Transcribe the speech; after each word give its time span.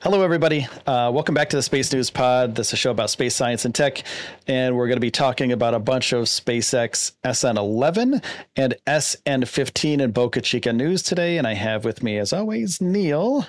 Hello, 0.00 0.22
everybody. 0.22 0.66
Uh, 0.86 1.10
welcome 1.12 1.34
back 1.34 1.50
to 1.50 1.56
the 1.56 1.62
Space 1.62 1.92
News 1.92 2.08
Pod. 2.08 2.54
This 2.54 2.68
is 2.68 2.72
a 2.74 2.76
show 2.76 2.92
about 2.92 3.10
space 3.10 3.34
science 3.34 3.64
and 3.64 3.74
tech, 3.74 4.04
and 4.46 4.76
we're 4.76 4.86
going 4.86 4.96
to 4.96 5.00
be 5.00 5.10
talking 5.10 5.50
about 5.50 5.74
a 5.74 5.80
bunch 5.80 6.12
of 6.12 6.26
SpaceX 6.26 7.12
SN11 7.24 8.22
and 8.54 8.76
SN15 8.86 10.00
in 10.00 10.12
Boca 10.12 10.40
Chica 10.40 10.72
news 10.72 11.02
today. 11.02 11.36
And 11.36 11.48
I 11.48 11.54
have 11.54 11.84
with 11.84 12.02
me, 12.02 12.16
as 12.18 12.32
always, 12.32 12.80
Neil. 12.80 13.46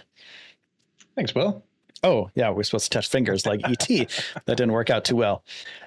Thanks, 1.15 1.35
Will. 1.35 1.63
Oh, 2.01 2.31
yeah, 2.33 2.49
we're 2.49 2.63
supposed 2.63 2.91
to 2.91 2.97
touch 2.97 3.09
fingers 3.09 3.45
like 3.45 3.61
ET. 3.65 3.87
that 3.87 4.57
didn't 4.57 4.71
work 4.71 4.89
out 4.89 5.05
too 5.05 5.17
well. 5.17 5.43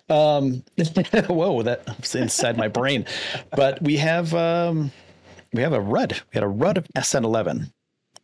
Um, 0.09 0.62
whoa, 1.27 1.62
that's 1.62 2.15
inside 2.15 2.57
my 2.57 2.69
brain. 2.69 3.05
But 3.51 3.83
we 3.83 3.97
have 3.97 4.33
um, 4.34 4.93
we 5.53 5.62
have 5.62 5.73
a 5.73 5.81
RUD. 5.81 6.12
We 6.12 6.34
had 6.34 6.45
a 6.45 6.48
RUD 6.48 6.79
of 6.79 6.89
SN11. 6.97 7.73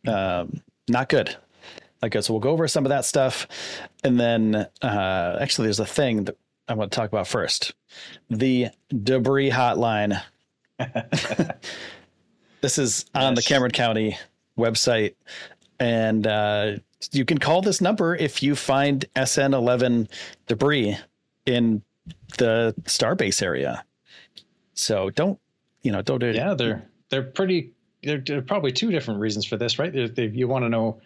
Um, 0.07 0.61
not 0.87 1.09
good. 1.09 1.35
Okay, 2.01 2.21
so 2.21 2.33
we'll 2.33 2.39
go 2.39 2.51
over 2.51 2.67
some 2.67 2.85
of 2.85 2.89
that 2.89 3.03
stuff, 3.03 3.47
and 4.03 4.19
then 4.19 4.67
uh, 4.81 5.37
actually, 5.41 5.65
there's 5.65 5.81
a 5.81 5.85
thing 5.85 6.25
that 6.25 6.37
I 6.67 6.73
want 6.73 6.91
to 6.91 6.95
talk 6.95 7.09
about 7.09 7.27
first: 7.27 7.73
the 8.29 8.69
debris 9.03 9.51
hotline. 9.51 10.21
this 12.61 12.77
is 12.77 13.05
on 13.13 13.35
yes. 13.35 13.43
the 13.43 13.49
Cameron 13.49 13.71
County 13.71 14.17
website, 14.57 15.15
and 15.79 16.25
uh, 16.25 16.77
you 17.11 17.25
can 17.25 17.37
call 17.37 17.61
this 17.61 17.81
number 17.81 18.15
if 18.15 18.41
you 18.41 18.55
find 18.55 19.05
SN11 19.15 20.09
debris 20.47 20.97
in 21.45 21.81
the 22.37 22.73
starbase 22.83 23.41
area. 23.41 23.83
So 24.73 25.09
don't, 25.09 25.37
you 25.81 25.91
know, 25.91 26.01
don't 26.01 26.19
do 26.19 26.27
it. 26.27 26.35
Yeah, 26.35 26.53
they're 26.53 26.87
they're 27.09 27.23
pretty. 27.23 27.73
There 28.03 28.23
are 28.31 28.41
probably 28.41 28.71
two 28.71 28.91
different 28.91 29.19
reasons 29.19 29.45
for 29.45 29.57
this, 29.57 29.77
right? 29.77 29.91
They, 30.15 30.27
you 30.27 30.47
want 30.47 30.63
to 30.63 30.69
know 30.69 31.01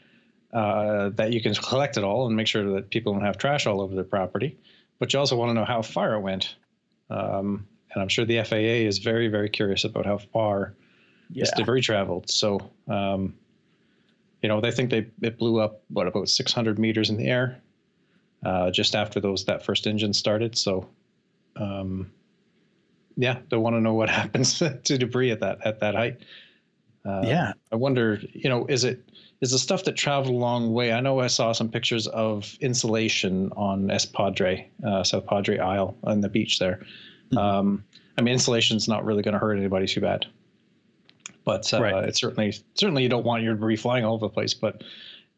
uh, 0.53 1.09
that 1.09 1.33
you 1.33 1.41
can 1.41 1.53
collect 1.69 1.97
it 1.97 2.03
all 2.03 2.27
and 2.27 2.35
make 2.35 2.47
sure 2.47 2.73
that 2.73 2.89
people 2.89 3.13
don't 3.13 3.23
have 3.23 3.37
trash 3.37 3.65
all 3.65 3.81
over 3.81 3.95
their 3.95 4.03
property, 4.03 4.57
but 4.99 5.11
you 5.11 5.19
also 5.19 5.35
want 5.35 5.49
to 5.49 5.53
know 5.53 5.65
how 5.65 5.81
far 5.81 6.13
it 6.13 6.21
went. 6.21 6.55
Um, 7.09 7.67
and 7.93 8.01
I'm 8.01 8.07
sure 8.09 8.25
the 8.25 8.43
FAA 8.43 8.85
is 8.87 8.99
very, 8.99 9.27
very 9.27 9.49
curious 9.49 9.83
about 9.83 10.05
how 10.05 10.17
far 10.17 10.75
yeah. 11.29 11.43
this 11.43 11.51
debris 11.55 11.81
traveled. 11.81 12.29
So, 12.29 12.59
um, 12.87 13.35
you 14.41 14.49
know, 14.49 14.61
they 14.61 14.71
think 14.71 14.89
they 14.89 15.07
it 15.21 15.37
blew 15.37 15.59
up 15.59 15.83
what 15.89 16.07
about 16.07 16.29
600 16.29 16.79
meters 16.79 17.09
in 17.09 17.17
the 17.17 17.27
air, 17.27 17.61
uh, 18.45 18.71
just 18.71 18.95
after 18.95 19.19
those 19.19 19.45
that 19.45 19.63
first 19.63 19.87
engine 19.87 20.13
started. 20.13 20.57
So, 20.57 20.89
um, 21.55 22.11
yeah, 23.15 23.39
they 23.49 23.57
want 23.57 23.75
to 23.75 23.81
know 23.81 23.93
what 23.93 24.09
happens 24.21 24.59
to 24.59 24.97
debris 24.97 25.31
at 25.31 25.39
that 25.39 25.65
at 25.65 25.79
that 25.79 25.95
height. 25.95 26.21
Uh, 27.05 27.21
yeah, 27.25 27.53
I 27.71 27.75
wonder, 27.75 28.19
you 28.31 28.49
know, 28.49 28.65
is 28.67 28.83
it 28.83 29.01
is 29.41 29.51
the 29.51 29.59
stuff 29.59 29.83
that 29.83 29.97
traveled 29.97 30.33
a 30.33 30.37
long 30.37 30.73
way? 30.73 30.93
I 30.93 31.01
know 31.01 31.19
I 31.19 31.27
saw 31.27 31.51
some 31.51 31.69
pictures 31.69 32.07
of 32.07 32.55
insulation 32.61 33.51
on 33.57 33.91
S 33.91 34.05
Padre, 34.05 34.69
uh, 34.85 35.03
South 35.03 35.25
Padre 35.25 35.57
Isle 35.57 35.97
on 36.05 36.21
the 36.21 36.29
beach 36.29 36.59
there. 36.59 36.85
Mm-hmm. 37.31 37.37
Um, 37.37 37.83
I 38.17 38.21
mean, 38.21 38.33
insulation's 38.33 38.87
not 38.87 39.03
really 39.03 39.21
going 39.21 39.33
to 39.33 39.39
hurt 39.39 39.57
anybody 39.57 39.85
too 39.85 39.99
bad, 39.99 40.25
but 41.43 41.73
uh, 41.73 41.81
right. 41.81 42.05
it's 42.05 42.21
certainly 42.21 42.53
certainly 42.75 43.03
you 43.03 43.09
don't 43.09 43.25
want 43.25 43.43
your 43.43 43.55
debris 43.55 43.75
flying 43.75 44.05
all 44.05 44.13
over 44.13 44.27
the 44.27 44.33
place. 44.33 44.53
But 44.53 44.83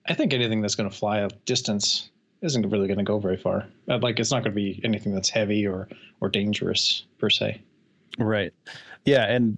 I 0.08 0.14
think 0.14 0.34
anything 0.34 0.62
that's 0.62 0.76
going 0.76 0.90
to 0.90 0.96
fly 0.96 1.20
a 1.20 1.30
distance 1.46 2.10
isn't 2.42 2.70
really 2.70 2.88
going 2.88 3.00
to 3.00 3.04
go 3.04 3.18
very 3.18 3.38
far. 3.38 3.66
Uh, 3.90 3.98
like 3.98 4.20
it's 4.20 4.30
not 4.30 4.44
going 4.44 4.52
to 4.52 4.56
be 4.56 4.80
anything 4.84 5.16
that's 5.16 5.30
heavy 5.30 5.66
or 5.66 5.88
or 6.22 6.30
dangerous 6.30 7.06
per 7.18 7.32
se. 7.32 7.60
Right. 8.20 8.54
Yeah, 9.06 9.26
and 9.26 9.58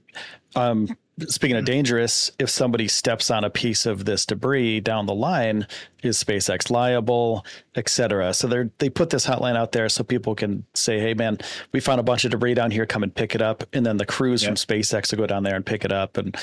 um, 0.56 0.88
speaking 1.28 1.56
of 1.58 1.62
mm-hmm. 1.62 1.74
dangerous, 1.74 2.32
if 2.40 2.50
somebody 2.50 2.88
steps 2.88 3.32
on 3.32 3.44
a 3.44 3.50
piece 3.50 3.86
of 3.86 4.06
this 4.06 4.26
debris 4.26 4.80
down 4.82 5.06
the 5.06 5.16
line, 5.16 5.68
is 6.04 6.24
SpaceX 6.24 6.70
liable, 6.70 7.46
et 7.76 7.90
cetera? 7.90 8.34
So 8.34 8.48
they 8.48 8.70
they 8.78 8.90
put 8.90 9.10
this 9.10 9.26
hotline 9.26 9.56
out 9.56 9.72
there 9.72 9.90
so 9.90 10.04
people 10.04 10.36
can 10.36 10.64
say, 10.74 11.00
"Hey, 11.00 11.14
man, 11.14 11.38
we 11.72 11.80
found 11.80 12.00
a 12.00 12.04
bunch 12.04 12.26
of 12.26 12.32
debris 12.32 12.54
down 12.54 12.72
here. 12.72 12.86
Come 12.86 13.04
and 13.04 13.14
pick 13.14 13.36
it 13.36 13.42
up." 13.42 13.64
And 13.74 13.86
then 13.86 13.98
the 13.98 14.06
crews 14.06 14.44
from 14.44 14.56
SpaceX 14.56 15.12
will 15.12 15.20
go 15.20 15.28
down 15.28 15.44
there 15.44 15.56
and 15.56 15.66
pick 15.66 15.86
it 15.86 15.92
up, 15.92 16.18
and 16.18 16.36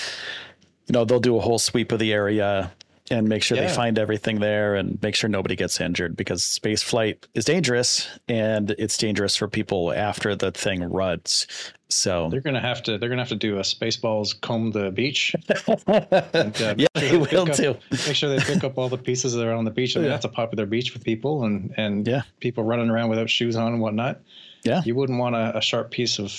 you 0.86 0.92
know 0.92 1.04
they'll 1.04 1.20
do 1.20 1.36
a 1.36 1.40
whole 1.40 1.58
sweep 1.58 1.92
of 1.92 1.98
the 1.98 2.12
area 2.12 2.72
and 3.10 3.28
make 3.28 3.42
sure 3.42 3.56
yeah. 3.56 3.66
they 3.66 3.74
find 3.74 3.98
everything 3.98 4.40
there 4.40 4.74
and 4.74 5.00
make 5.02 5.14
sure 5.14 5.28
nobody 5.28 5.54
gets 5.54 5.80
injured 5.80 6.16
because 6.16 6.42
space 6.42 6.82
flight 6.82 7.26
is 7.34 7.44
dangerous 7.44 8.08
and 8.28 8.70
it's 8.78 8.96
dangerous 8.96 9.36
for 9.36 9.46
people 9.46 9.92
after 9.92 10.34
the 10.34 10.50
thing 10.50 10.82
ruds. 10.84 11.46
So 11.90 12.28
they're 12.30 12.40
gonna 12.40 12.60
have 12.60 12.82
to 12.84 12.96
they're 12.96 13.10
gonna 13.10 13.20
have 13.20 13.28
to 13.28 13.36
do 13.36 13.58
a 13.58 13.60
spaceballs 13.60 14.40
comb 14.40 14.72
the 14.72 14.90
beach. 14.90 15.36
and, 15.86 16.62
uh, 16.62 16.74
yeah, 16.76 16.86
they, 16.94 17.10
they 17.10 17.16
will 17.18 17.50
up, 17.50 17.52
too. 17.52 17.76
Make 17.90 18.16
sure 18.16 18.30
they 18.30 18.42
pick 18.42 18.64
up 18.64 18.78
all 18.78 18.88
the 18.88 18.98
pieces 18.98 19.34
that 19.34 19.46
are 19.46 19.52
on 19.52 19.64
the 19.64 19.70
beach. 19.70 19.96
I 19.96 20.00
mean, 20.00 20.06
yeah. 20.06 20.14
that's 20.14 20.24
a 20.24 20.30
popular 20.30 20.66
beach 20.66 20.90
for 20.90 20.98
people 20.98 21.44
and 21.44 21.72
and 21.76 22.06
yeah. 22.06 22.22
people 22.40 22.64
running 22.64 22.88
around 22.88 23.10
without 23.10 23.28
shoes 23.28 23.54
on 23.54 23.74
and 23.74 23.82
whatnot. 23.82 24.22
Yeah, 24.64 24.82
you 24.84 24.94
wouldn't 24.94 25.18
want 25.18 25.36
a, 25.36 25.58
a 25.58 25.60
sharp 25.60 25.90
piece 25.90 26.18
of 26.18 26.32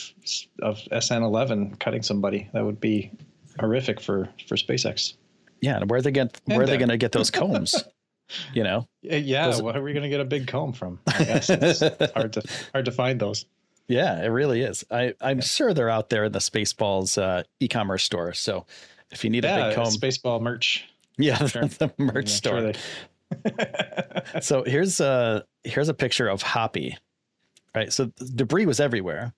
of 0.63 0.79
SN11 0.91 1.79
cutting 1.79 2.01
somebody. 2.01 2.49
That 2.53 2.65
would 2.65 2.81
be 2.81 3.11
horrific 3.59 4.01
for 4.01 4.27
for 4.47 4.55
SpaceX. 4.55 5.13
Yeah, 5.61 5.83
where 5.83 5.99
are 5.99 6.01
they 6.01 6.11
get 6.11 6.39
where 6.45 6.61
are 6.61 6.65
they 6.65 6.77
going 6.77 6.89
to 6.89 6.97
get 6.97 7.11
those 7.11 7.31
combs? 7.31 7.75
you 8.53 8.63
know? 8.63 8.87
Yeah, 9.01 9.47
those, 9.47 9.61
where 9.61 9.77
are 9.77 9.81
we 9.81 9.93
going 9.93 10.03
to 10.03 10.09
get 10.09 10.19
a 10.19 10.25
big 10.25 10.47
comb 10.47 10.73
from? 10.73 10.99
I 11.07 11.23
guess 11.23 11.49
it's 11.49 11.79
hard 12.13 12.33
to 12.33 12.43
hard 12.73 12.85
to 12.85 12.91
find 12.91 13.19
those. 13.19 13.45
Yeah, 13.87 14.23
it 14.23 14.27
really 14.27 14.61
is. 14.61 14.83
I 14.89 15.13
I'm 15.21 15.37
yeah. 15.37 15.43
sure 15.43 15.73
they're 15.73 15.89
out 15.89 16.09
there 16.09 16.25
in 16.25 16.31
the 16.31 16.39
Spaceballs 16.39 17.21
uh, 17.21 17.43
e-commerce 17.59 18.03
store. 18.03 18.33
So 18.33 18.65
if 19.11 19.23
you 19.23 19.29
need 19.29 19.43
yeah, 19.43 19.57
a 19.57 19.69
big 19.69 19.75
comb, 19.75 19.93
Spaceball 19.93 20.41
merch. 20.41 20.85
Yeah, 21.17 21.45
sure. 21.45 21.65
the 21.65 21.93
merch 21.97 22.29
yeah, 22.29 22.35
store. 22.35 22.59
Sure 22.59 22.73
they... 24.33 24.41
so 24.41 24.63
here's 24.67 24.99
a 24.99 25.45
here's 25.63 25.89
a 25.89 25.93
picture 25.93 26.27
of 26.27 26.41
Hoppy. 26.41 26.97
Right, 27.75 27.91
so 27.91 28.11
debris 28.33 28.65
was 28.65 28.79
everywhere. 28.79 29.33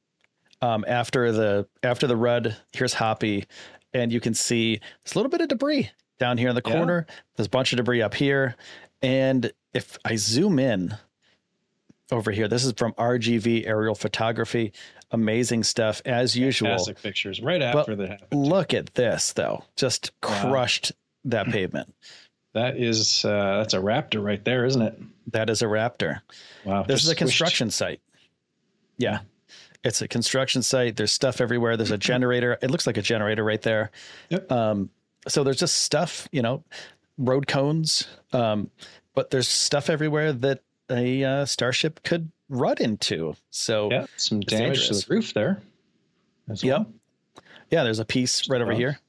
Um, 0.61 0.85
after 0.87 1.31
the 1.31 1.67
after 1.83 2.07
the 2.07 2.15
RUD, 2.15 2.55
here's 2.71 2.93
Hoppy, 2.93 3.45
and 3.93 4.11
you 4.11 4.19
can 4.19 4.33
see 4.33 4.79
there's 5.03 5.15
a 5.15 5.17
little 5.17 5.29
bit 5.29 5.41
of 5.41 5.49
debris 5.49 5.89
down 6.19 6.37
here 6.37 6.49
in 6.49 6.55
the 6.55 6.61
corner. 6.61 7.05
Yeah. 7.07 7.15
There's 7.35 7.47
a 7.47 7.51
bunch 7.51 7.73
of 7.73 7.77
debris 7.77 8.01
up 8.01 8.13
here. 8.13 8.55
And 9.01 9.51
if 9.73 9.97
I 10.03 10.15
zoom 10.15 10.59
in 10.59 10.95
over 12.11 12.31
here, 12.31 12.47
this 12.47 12.65
is 12.65 12.73
from 12.73 12.93
RGV 12.93 13.67
aerial 13.67 13.95
photography. 13.95 14.73
Amazing 15.11 15.63
stuff 15.63 16.01
as 16.05 16.35
usual. 16.35 16.69
Fantastic 16.69 17.01
pictures 17.01 17.41
right 17.41 17.61
after 17.61 17.95
but 17.95 18.09
that. 18.09 18.33
Look 18.33 18.73
at 18.73 18.93
this 18.95 19.33
though. 19.33 19.63
Just 19.75 20.11
crushed 20.21 20.91
wow. 21.23 21.29
that 21.31 21.47
pavement. 21.51 21.93
That 22.53 22.77
is 22.77 23.23
uh, 23.23 23.57
that's 23.57 23.73
a 23.73 23.79
raptor 23.79 24.23
right 24.23 24.43
there, 24.43 24.65
isn't 24.65 24.81
it? 24.81 24.99
That 25.27 25.49
is 25.49 25.61
a 25.61 25.65
raptor. 25.65 26.21
Wow. 26.65 26.83
This 26.83 27.03
is 27.03 27.09
a 27.09 27.15
construction 27.15 27.69
site. 27.69 28.01
Yeah. 28.97 29.19
It's 29.83 30.01
a 30.01 30.07
construction 30.07 30.63
site. 30.63 30.95
There's 30.95 31.13
stuff 31.13 31.39
everywhere. 31.39 31.77
There's 31.77 31.91
a 31.91 31.97
generator. 31.99 32.57
It 32.61 32.71
looks 32.71 32.87
like 32.87 32.97
a 32.97 33.01
generator 33.01 33.43
right 33.43 33.61
there. 33.61 33.91
Yep. 34.29 34.51
Um, 34.51 34.89
so 35.27 35.43
there's 35.43 35.59
just 35.59 35.77
stuff, 35.77 36.27
you 36.31 36.41
know, 36.41 36.63
road 37.17 37.47
cones, 37.47 38.07
um, 38.33 38.69
but 39.15 39.29
there's 39.29 39.47
stuff 39.47 39.89
everywhere 39.89 40.33
that 40.33 40.61
a 40.89 41.23
uh, 41.23 41.45
starship 41.45 42.03
could 42.03 42.31
run 42.49 42.77
into. 42.79 43.35
So 43.49 43.89
yeah, 43.91 44.05
some 44.15 44.39
damage 44.41 44.79
dangerous. 44.79 45.01
to 45.01 45.07
the 45.07 45.15
roof 45.15 45.33
there. 45.33 45.61
Well. 46.63 46.87
Yeah, 47.69 47.83
there's 47.83 47.99
a 47.99 48.05
piece 48.05 48.49
right 48.49 48.61
over 48.61 48.71
here. 48.71 48.99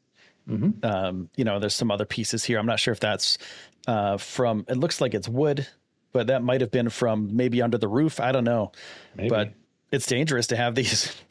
Mm-hmm. 0.49 0.85
Um, 0.85 1.31
you 1.37 1.45
know, 1.45 1.59
there's 1.59 1.75
some 1.75 1.91
other 1.91 2.05
pieces 2.05 2.43
here. 2.45 2.59
I'm 2.59 2.67
not 2.67 2.81
sure 2.81 2.93
if 2.93 3.01
that's 3.01 3.39
uh, 3.87 4.17
from. 4.17 4.65
It 4.69 4.77
looks 4.77 5.01
like 5.01 5.15
it's 5.15 5.29
wood, 5.29 5.67
but 6.13 6.29
that 6.29 6.43
might 6.43 6.61
have 6.61 6.71
been 6.71 6.89
from 6.89 7.37
maybe 7.37 7.63
under 7.63 7.79
the 7.79 7.89
roof. 7.89 8.19
I 8.19 8.33
don't 8.33 8.45
know. 8.45 8.73
Maybe. 9.15 9.29
But 9.29 9.53
it's 9.93 10.07
dangerous 10.07 10.49
to 10.49 10.57
have 10.57 10.75
these. 10.75 11.15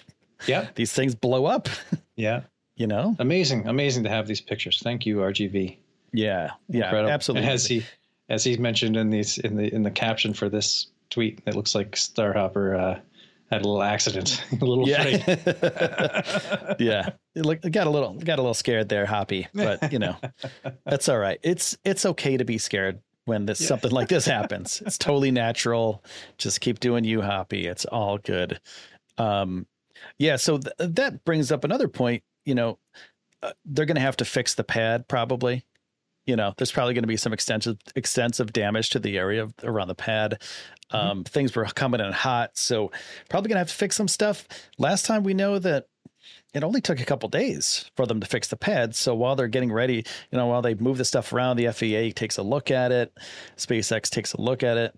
Yeah, 0.46 0.68
these 0.76 0.94
things 0.94 1.16
blow 1.16 1.46
up. 1.46 1.68
Yeah, 2.16 2.42
you 2.78 2.88
know 2.88 3.16
amazing 3.20 3.68
amazing 3.68 4.04
to 4.04 4.10
have 4.10 4.28
these 4.28 4.42
pictures 4.42 4.80
thank 4.82 5.06
you 5.06 5.18
rgv 5.18 5.78
yeah 6.14 6.52
yeah 6.70 6.86
Incredible. 6.86 7.12
absolutely 7.12 7.44
and 7.44 7.54
as 7.54 7.66
he 7.66 7.86
as 8.30 8.44
he's 8.44 8.60
mentioned 8.60 8.96
in 8.96 9.10
these 9.10 9.38
in 9.40 9.58
the 9.58 9.74
in 9.74 9.84
the 9.84 9.92
caption 9.92 10.34
for 10.34 10.48
this 10.48 10.88
tweet 11.10 11.42
it 11.46 11.56
looks 11.56 11.76
like 11.76 11.92
starhopper 11.92 12.80
uh 12.80 13.00
had 13.52 13.62
a 13.62 13.68
little 13.68 13.84
accident 13.84 14.44
a 14.62 14.66
little 14.66 14.88
yeah 14.88 15.04
yeah 16.80 17.10
it 17.36 17.72
got 17.72 17.88
a 17.88 17.90
little 17.90 18.14
got 18.14 18.40
a 18.40 18.42
little 18.42 18.54
scared 18.54 18.90
there 18.90 19.06
hoppy 19.06 19.48
but 19.54 19.92
you 19.92 20.00
know 20.00 20.16
that's 20.86 21.10
all 21.10 21.18
right 21.18 21.40
it's 21.44 21.78
it's 21.84 22.06
okay 22.06 22.38
to 22.38 22.46
be 22.46 22.58
scared 22.58 23.00
when 23.28 23.46
this 23.46 23.62
yeah. 23.62 23.68
something 23.68 23.92
like 23.92 24.08
this 24.08 24.26
happens. 24.26 24.82
It's 24.86 24.98
totally 24.98 25.32
natural. 25.32 26.04
Just 26.38 26.62
keep 26.62 26.80
doing 26.80 27.04
you, 27.04 27.22
Hoppy. 27.22 27.68
It's 27.68 27.86
all 27.86 28.18
good. 28.18 28.60
Um, 29.18 29.68
yeah. 30.18 30.38
So 30.38 30.58
th- 30.58 30.74
that 30.80 31.26
brings 31.26 31.52
up 31.52 31.64
another 31.64 31.88
point. 31.88 32.24
You 32.48 32.56
know, 32.56 32.80
uh, 33.44 33.52
they're 33.66 33.86
going 33.86 33.96
to 33.96 34.02
have 34.02 34.18
to 34.18 34.26
fix 34.26 34.56
the 34.56 34.64
pad 34.64 35.08
probably. 35.08 35.66
You 36.26 36.36
know, 36.36 36.54
there's 36.58 36.72
probably 36.72 36.94
going 36.94 37.04
to 37.04 37.08
be 37.08 37.18
some 37.18 37.34
extensive 37.34 37.78
extensive 37.96 38.52
damage 38.52 38.90
to 38.92 39.00
the 39.00 39.18
area 39.18 39.48
around 39.64 39.88
the 39.88 39.96
pad. 39.96 40.42
Mm-hmm. 40.92 40.96
Um, 40.96 41.18
mm-hmm. 41.18 41.22
Things 41.24 41.56
were 41.56 41.66
coming 41.66 42.02
in 42.02 42.12
hot, 42.12 42.58
so 42.58 42.92
probably 43.30 43.50
going 43.50 43.56
to 43.56 43.60
have 43.60 43.70
to 43.70 43.76
fix 43.76 43.96
some 43.96 44.08
stuff. 44.08 44.48
Last 44.78 45.06
time 45.06 45.24
we 45.24 45.34
know 45.34 45.60
that 45.60 45.88
it 46.54 46.64
only 46.64 46.82
took 46.82 47.00
a 47.00 47.06
couple 47.06 47.30
days 47.30 47.90
for 47.96 48.06
them 48.06 48.20
to 48.20 48.28
fix 48.28 48.48
the 48.48 48.58
pad. 48.58 48.96
So 48.96 49.14
while 49.14 49.36
they're 49.36 49.48
getting 49.48 49.72
ready, 49.72 50.06
you 50.32 50.38
know, 50.38 50.48
while 50.48 50.62
they 50.62 50.76
move 50.76 50.98
the 50.98 51.06
stuff 51.06 51.32
around, 51.32 51.58
the 51.58 51.68
FAA 51.68 52.18
takes 52.18 52.38
a 52.38 52.44
look 52.44 52.72
at 52.72 52.92
it, 52.92 53.14
SpaceX 53.58 54.10
takes 54.10 54.34
a 54.34 54.42
look 54.42 54.64
at 54.64 54.78
it. 54.78 54.98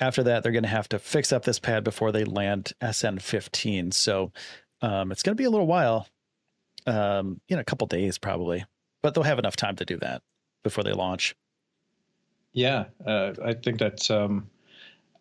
After 0.00 0.22
that, 0.24 0.42
they're 0.42 0.52
going 0.52 0.64
to 0.64 0.68
have 0.68 0.88
to 0.88 0.98
fix 0.98 1.32
up 1.32 1.44
this 1.44 1.60
pad 1.60 1.84
before 1.84 2.10
they 2.10 2.24
land 2.24 2.72
SN 2.82 3.18
15. 3.18 3.92
So 3.92 4.32
um, 4.82 5.12
it's 5.12 5.22
going 5.22 5.36
to 5.36 5.40
be 5.40 5.44
a 5.44 5.50
little 5.50 5.66
while, 5.66 6.08
um, 6.86 7.40
you 7.48 7.56
know, 7.56 7.60
a 7.60 7.64
couple 7.64 7.86
days 7.86 8.18
probably, 8.18 8.64
but 9.02 9.14
they'll 9.14 9.24
have 9.24 9.38
enough 9.38 9.56
time 9.56 9.76
to 9.76 9.84
do 9.84 9.96
that 9.98 10.22
before 10.62 10.84
they 10.84 10.92
launch. 10.92 11.34
Yeah, 12.52 12.86
uh, 13.04 13.32
I 13.44 13.54
think 13.54 13.78
that's. 13.78 14.10
Um, 14.10 14.48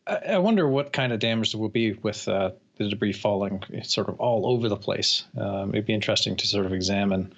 I, 0.05 0.15
I 0.15 0.37
wonder 0.37 0.67
what 0.67 0.93
kind 0.93 1.11
of 1.11 1.19
damage 1.19 1.51
there 1.51 1.61
will 1.61 1.69
be 1.69 1.93
with 1.93 2.27
uh, 2.27 2.51
the 2.77 2.89
debris 2.89 3.13
falling 3.13 3.63
sort 3.83 4.09
of 4.09 4.19
all 4.19 4.45
over 4.45 4.69
the 4.69 4.77
place. 4.77 5.23
Um, 5.37 5.69
it'd 5.69 5.85
be 5.85 5.93
interesting 5.93 6.35
to 6.37 6.47
sort 6.47 6.65
of 6.65 6.73
examine 6.73 7.33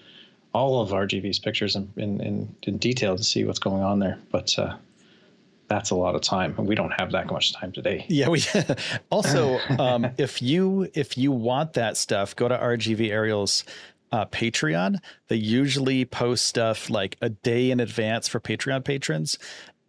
all 0.54 0.82
of 0.82 0.92
RGV's 0.92 1.40
pictures 1.40 1.76
in, 1.76 1.92
in, 1.98 2.22
in, 2.22 2.56
in 2.64 2.78
detail 2.78 3.18
to 3.18 3.24
see 3.24 3.44
what's 3.44 3.60
going 3.60 3.84
on 3.84 4.00
there. 4.00 4.18
But 4.32 4.58
uh, 4.58 4.78
that's 5.68 5.90
a 5.90 5.96
lot 5.96 6.16
of 6.16 6.22
time, 6.22 6.56
and 6.58 6.68
we 6.68 6.76
don't 6.76 6.92
have 6.92 7.12
that 7.12 7.28
much 7.28 7.54
time 7.54 7.72
today. 7.72 8.06
Yeah, 8.08 8.30
we 8.30 8.44
also 9.10 9.60
um, 9.80 10.08
if 10.18 10.42
you 10.42 10.90
if 10.94 11.18
you 11.18 11.32
want 11.32 11.74
that 11.74 11.98
stuff, 11.98 12.36
go 12.36 12.48
to 12.48 12.58
RGV 12.58 13.10
Aerials 13.10 13.64
uh, 14.12 14.26
Patreon. 14.26 14.98
They 15.28 15.36
usually 15.36 16.06
post 16.06 16.46
stuff 16.46 16.90
like 16.90 17.18
a 17.22 17.30
day 17.30 17.72
in 17.72 17.80
advance 17.80 18.28
for 18.28 18.40
Patreon 18.40 18.84
patrons, 18.86 19.38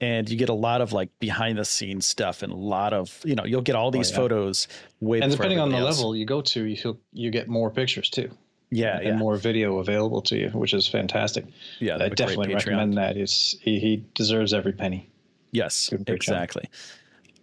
and 0.00 0.28
you 0.28 0.36
get 0.36 0.48
a 0.48 0.54
lot 0.54 0.80
of 0.80 0.92
like 0.92 1.08
behind 1.18 1.58
the 1.58 1.64
scenes 1.64 2.06
stuff 2.06 2.42
and 2.42 2.52
a 2.52 2.56
lot 2.56 2.92
of 2.92 3.20
you 3.24 3.34
know 3.34 3.44
you'll 3.44 3.62
get 3.62 3.74
all 3.74 3.90
these 3.90 4.10
oh, 4.10 4.14
yeah. 4.14 4.16
photos 4.16 4.68
with 5.00 5.22
and 5.22 5.32
depending 5.32 5.58
on 5.58 5.70
the 5.70 5.76
else. 5.76 5.98
level 5.98 6.14
you 6.14 6.26
go 6.26 6.40
to 6.40 6.64
you 6.64 6.98
you 7.12 7.30
get 7.30 7.48
more 7.48 7.70
pictures 7.70 8.10
too 8.10 8.30
yeah 8.70 8.96
and 8.96 9.06
yeah. 9.06 9.16
more 9.16 9.36
video 9.36 9.78
available 9.78 10.20
to 10.20 10.36
you 10.36 10.48
which 10.50 10.74
is 10.74 10.86
fantastic 10.86 11.46
yeah 11.78 11.96
i 12.00 12.08
definitely 12.08 12.52
recommend 12.52 12.94
that 12.94 13.16
he, 13.16 13.78
he 13.78 14.04
deserves 14.14 14.52
every 14.52 14.72
penny 14.72 15.08
yes 15.52 15.90
exactly 16.06 16.68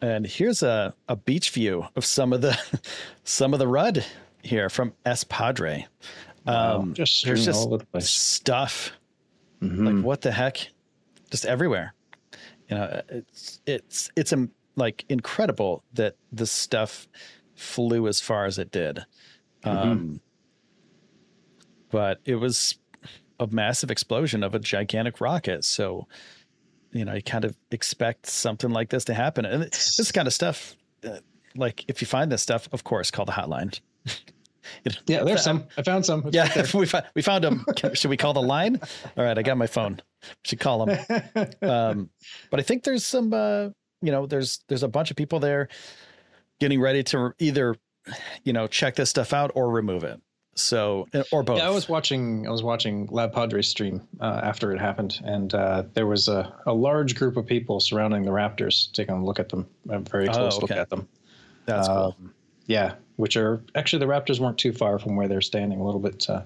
and 0.02 0.28
here's 0.28 0.62
a, 0.62 0.94
a 1.08 1.16
beach 1.16 1.50
view 1.52 1.88
of 1.96 2.04
some 2.04 2.34
of 2.34 2.42
the 2.42 2.58
some 3.24 3.54
of 3.54 3.60
the 3.60 3.68
rud 3.68 4.06
here 4.44 4.69
from 4.69 4.94
s 5.06 5.24
padre 5.24 5.88
wow. 6.45 6.80
um 6.80 6.94
just 6.94 7.25
there's 7.25 7.45
just 7.45 7.69
the 7.92 8.01
stuff. 8.01 8.92
Mm-hmm. 9.62 9.88
like 9.88 10.06
what 10.06 10.22
the 10.22 10.31
heck? 10.31 10.68
Just 11.31 11.45
everywhere. 11.45 11.94
You 12.69 12.78
know 12.78 13.01
it's 13.10 13.62
it's 13.66 14.12
it's 14.16 14.34
a, 14.34 14.48
like 14.75 15.06
incredible 15.10 15.84
that 15.94 16.16
the 16.31 16.45
stuff 16.45 17.07
flew 17.56 18.07
as 18.07 18.19
far 18.19 18.45
as 18.45 18.57
it 18.57 18.72
did. 18.72 19.06
Mm-hmm. 19.63 19.78
um 19.78 20.22
but 21.90 22.19
it 22.25 22.36
was 22.36 22.75
a 23.40 23.48
massive 23.48 23.92
explosion 23.92 24.44
of 24.44 24.56
a 24.56 24.60
gigantic 24.60 25.22
rocket. 25.22 25.63
So 25.63 26.07
you 26.92 27.06
know 27.06 27.13
you 27.13 27.22
kind 27.22 27.45
of 27.45 27.56
expect 27.72 28.28
something 28.28 28.69
like 28.69 28.90
this 28.90 29.06
to 29.06 29.13
happen. 29.13 29.45
And 29.45 29.63
this 29.63 30.12
kind 30.12 30.28
of 30.28 30.34
stuff 30.34 30.75
uh, 31.06 31.19
like 31.56 31.86
if 31.88 32.01
you 32.01 32.07
find 32.07 32.31
this 32.31 32.42
stuff 32.42 32.68
of 32.72 32.84
course 32.84 33.12
call 33.12 33.25
the 33.25 33.31
hotline 33.31 33.80
yeah, 35.07 35.24
there's 35.24 35.44
some. 35.44 35.65
I 35.77 35.81
found 35.81 36.06
some. 36.06 36.24
It's 36.27 36.36
yeah, 36.36 36.51
right 36.56 36.74
we, 36.74 36.86
found, 36.86 37.06
we 37.15 37.21
found 37.21 37.44
them. 37.44 37.65
Should 37.94 38.10
we 38.10 38.18
call 38.18 38.33
the 38.33 38.42
line? 38.42 38.80
All 39.18 39.24
right, 39.24 39.38
I 39.38 39.42
got 39.42 39.57
my 39.57 39.68
phone. 39.68 40.00
We 40.24 40.30
should 40.45 40.60
call 40.60 40.86
them. 40.86 41.54
Um, 41.62 42.10
but 42.50 42.60
I 42.60 42.63
think 42.63 42.83
there's 42.83 43.06
some. 43.06 43.33
Uh, 43.33 43.69
you 44.01 44.12
know, 44.12 44.25
there's 44.25 44.63
there's 44.68 44.83
a 44.83 44.88
bunch 44.88 45.12
of 45.12 45.18
people 45.18 45.39
there 45.39 45.69
getting 46.60 46.81
ready 46.81 47.04
to 47.04 47.33
either, 47.39 47.75
you 48.44 48.54
know, 48.54 48.68
check 48.68 48.95
this 48.95 49.10
stuff 49.10 49.33
out 49.33 49.51
or 49.56 49.69
remove 49.69 50.04
it. 50.04 50.21
So 50.56 51.07
or 51.31 51.42
both. 51.42 51.57
Yeah, 51.57 51.68
I 51.68 51.71
was 51.71 51.89
watching. 51.89 52.45
I 52.48 52.51
was 52.51 52.62
watching 52.62 53.07
Lab 53.07 53.33
Padre 53.33 53.62
stream 53.62 54.07
uh, 54.19 54.42
after 54.44 54.71
it 54.71 54.80
happened, 54.80 55.19
and 55.24 55.54
uh, 55.54 55.83
there 55.94 56.06
was 56.06 56.27
a, 56.27 56.54
a 56.68 56.74
large 56.74 57.16
group 57.16 57.38
of 57.38 57.48
people 57.48 57.80
surrounding 57.80 58.24
the 58.24 58.31
Raptors, 58.31 58.92
taking 58.92 59.16
a 59.16 59.24
look 59.24 59.39
at 59.39 59.50
them, 59.50 59.68
a 59.89 60.00
very 60.00 60.27
oh, 60.27 60.33
close 60.33 60.56
oh, 60.56 60.57
okay. 60.63 60.75
look 60.75 60.81
at 60.81 60.89
them. 60.89 61.07
That's 61.66 61.88
um, 61.88 61.95
cool 61.95 62.16
yeah, 62.66 62.95
which 63.15 63.38
are 63.38 63.62
actually 63.75 64.00
the 64.00 64.12
Raptors 64.12 64.39
weren't 64.39 64.57
too 64.57 64.74
far 64.74 65.00
from 65.00 65.15
where 65.15 65.27
they're 65.27 65.42
standing, 65.42 65.80
a 65.80 65.83
little 65.83 66.00
bit, 66.00 66.30
uh, 66.30 66.33
a 66.33 66.45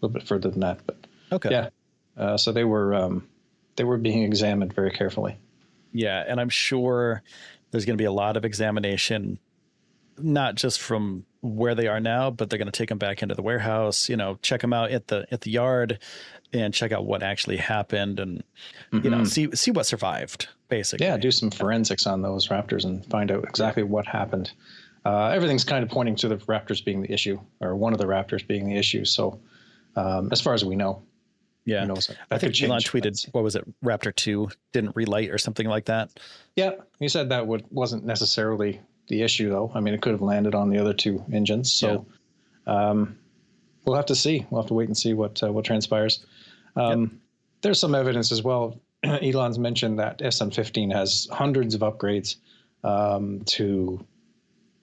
little 0.00 0.12
bit 0.12 0.26
further 0.26 0.50
than 0.50 0.60
that. 0.60 0.80
But 0.86 1.06
okay, 1.32 1.50
yeah. 1.50 1.68
Uh, 2.16 2.36
so 2.36 2.52
they 2.52 2.64
were 2.64 2.94
um, 2.94 3.28
they 3.76 3.84
were 3.84 3.98
being 3.98 4.22
examined 4.22 4.72
very 4.72 4.90
carefully. 4.90 5.38
Yeah, 5.92 6.22
and 6.26 6.40
I'm 6.40 6.48
sure 6.48 7.22
there's 7.70 7.84
going 7.84 7.96
to 7.96 8.02
be 8.02 8.06
a 8.06 8.12
lot 8.12 8.36
of 8.36 8.44
examination, 8.44 9.38
not 10.18 10.54
just 10.54 10.80
from 10.80 11.24
where 11.40 11.74
they 11.74 11.86
are 11.86 12.00
now, 12.00 12.30
but 12.30 12.50
they're 12.50 12.58
going 12.58 12.70
to 12.70 12.78
take 12.78 12.90
them 12.90 12.98
back 12.98 13.22
into 13.22 13.34
the 13.34 13.42
warehouse. 13.42 14.08
You 14.08 14.16
know, 14.16 14.38
check 14.42 14.60
them 14.60 14.72
out 14.72 14.90
at 14.90 15.08
the 15.08 15.26
at 15.30 15.42
the 15.42 15.50
yard, 15.50 16.00
and 16.52 16.74
check 16.74 16.92
out 16.92 17.06
what 17.06 17.22
actually 17.22 17.56
happened, 17.56 18.20
and 18.20 18.42
mm-hmm. 18.92 19.04
you 19.04 19.10
know, 19.10 19.18
mm-hmm. 19.18 19.26
see 19.26 19.48
see 19.54 19.70
what 19.70 19.86
survived. 19.86 20.48
Basically, 20.68 21.06
yeah, 21.06 21.16
do 21.16 21.30
some 21.30 21.50
forensics 21.50 22.06
on 22.06 22.22
those 22.22 22.48
raptors 22.48 22.84
and 22.84 23.04
find 23.06 23.30
out 23.30 23.44
exactly 23.44 23.82
what 23.82 24.06
happened 24.06 24.52
uh, 25.04 25.28
everything's 25.28 25.64
kind 25.64 25.82
of 25.82 25.88
pointing 25.88 26.16
to 26.16 26.28
the 26.28 26.36
Raptors 26.36 26.84
being 26.84 27.02
the 27.02 27.12
issue, 27.12 27.40
or 27.60 27.74
one 27.76 27.92
of 27.92 27.98
the 27.98 28.06
Raptors 28.06 28.46
being 28.46 28.66
the 28.66 28.76
issue. 28.76 29.04
So, 29.04 29.40
um, 29.96 30.28
as 30.30 30.40
far 30.40 30.54
as 30.54 30.64
we 30.64 30.76
know, 30.76 31.02
yeah, 31.64 31.84
knows, 31.84 32.10
I 32.30 32.38
think 32.38 32.60
Elon 32.62 32.80
tweeted, 32.80 33.28
"What 33.32 33.44
was 33.44 33.56
it? 33.56 33.64
Raptor 33.82 34.14
two 34.14 34.48
didn't 34.72 34.94
relight 34.96 35.30
or 35.30 35.38
something 35.38 35.66
like 35.66 35.86
that." 35.86 36.10
Yeah, 36.56 36.72
he 36.98 37.08
said 37.08 37.30
that 37.30 37.46
would 37.46 37.64
wasn't 37.70 38.04
necessarily 38.04 38.80
the 39.08 39.22
issue, 39.22 39.48
though. 39.48 39.70
I 39.74 39.80
mean, 39.80 39.94
it 39.94 40.02
could 40.02 40.12
have 40.12 40.22
landed 40.22 40.54
on 40.54 40.70
the 40.70 40.78
other 40.78 40.92
two 40.92 41.24
engines. 41.32 41.72
So, 41.72 42.06
yeah. 42.66 42.90
um, 42.90 43.18
we'll 43.84 43.96
have 43.96 44.06
to 44.06 44.14
see. 44.14 44.46
We'll 44.50 44.62
have 44.62 44.68
to 44.68 44.74
wait 44.74 44.88
and 44.88 44.96
see 44.96 45.14
what 45.14 45.42
uh, 45.42 45.52
what 45.52 45.64
transpires. 45.64 46.24
Um, 46.76 47.00
yep. 47.00 47.10
There's 47.62 47.78
some 47.80 47.94
evidence 47.94 48.32
as 48.32 48.42
well. 48.42 48.80
Elon's 49.02 49.58
mentioned 49.58 49.98
that 49.98 50.18
SN15 50.18 50.92
has 50.92 51.28
hundreds 51.32 51.74
of 51.74 51.80
upgrades 51.80 52.36
um, 52.84 53.40
to 53.46 54.04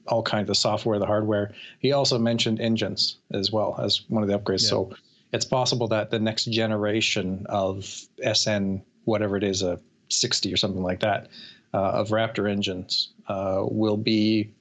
all 0.08 0.24
kinds 0.24 0.50
of 0.50 0.58
software, 0.58 1.00
the 1.00 1.06
hardware. 1.06 1.54
He 1.80 1.92
also 1.92 2.18
mentioned 2.18 2.60
engines 2.60 3.18
as 3.32 3.52
well 3.52 3.80
as 3.84 4.02
one 4.10 4.24
of 4.24 4.30
the 4.30 4.38
upgrades. 4.38 4.64
Yeah. 4.64 4.70
So 4.70 4.94
it's 5.34 5.46
possible 5.46 5.88
that 5.90 6.10
the 6.10 6.20
next 6.20 6.46
generation 6.46 7.46
of 7.50 7.86
SN, 8.34 8.82
whatever 9.06 9.38
it 9.38 9.44
is, 9.44 9.62
a 9.62 9.80
60 10.10 10.54
or 10.54 10.58
something 10.58 10.84
like 10.84 11.02
that, 11.02 11.28
uh, 11.74 11.92
of 11.92 12.10
Raptor 12.10 12.50
engines 12.50 13.14
uh, 13.28 13.64
will 13.70 13.98
be 13.98 14.52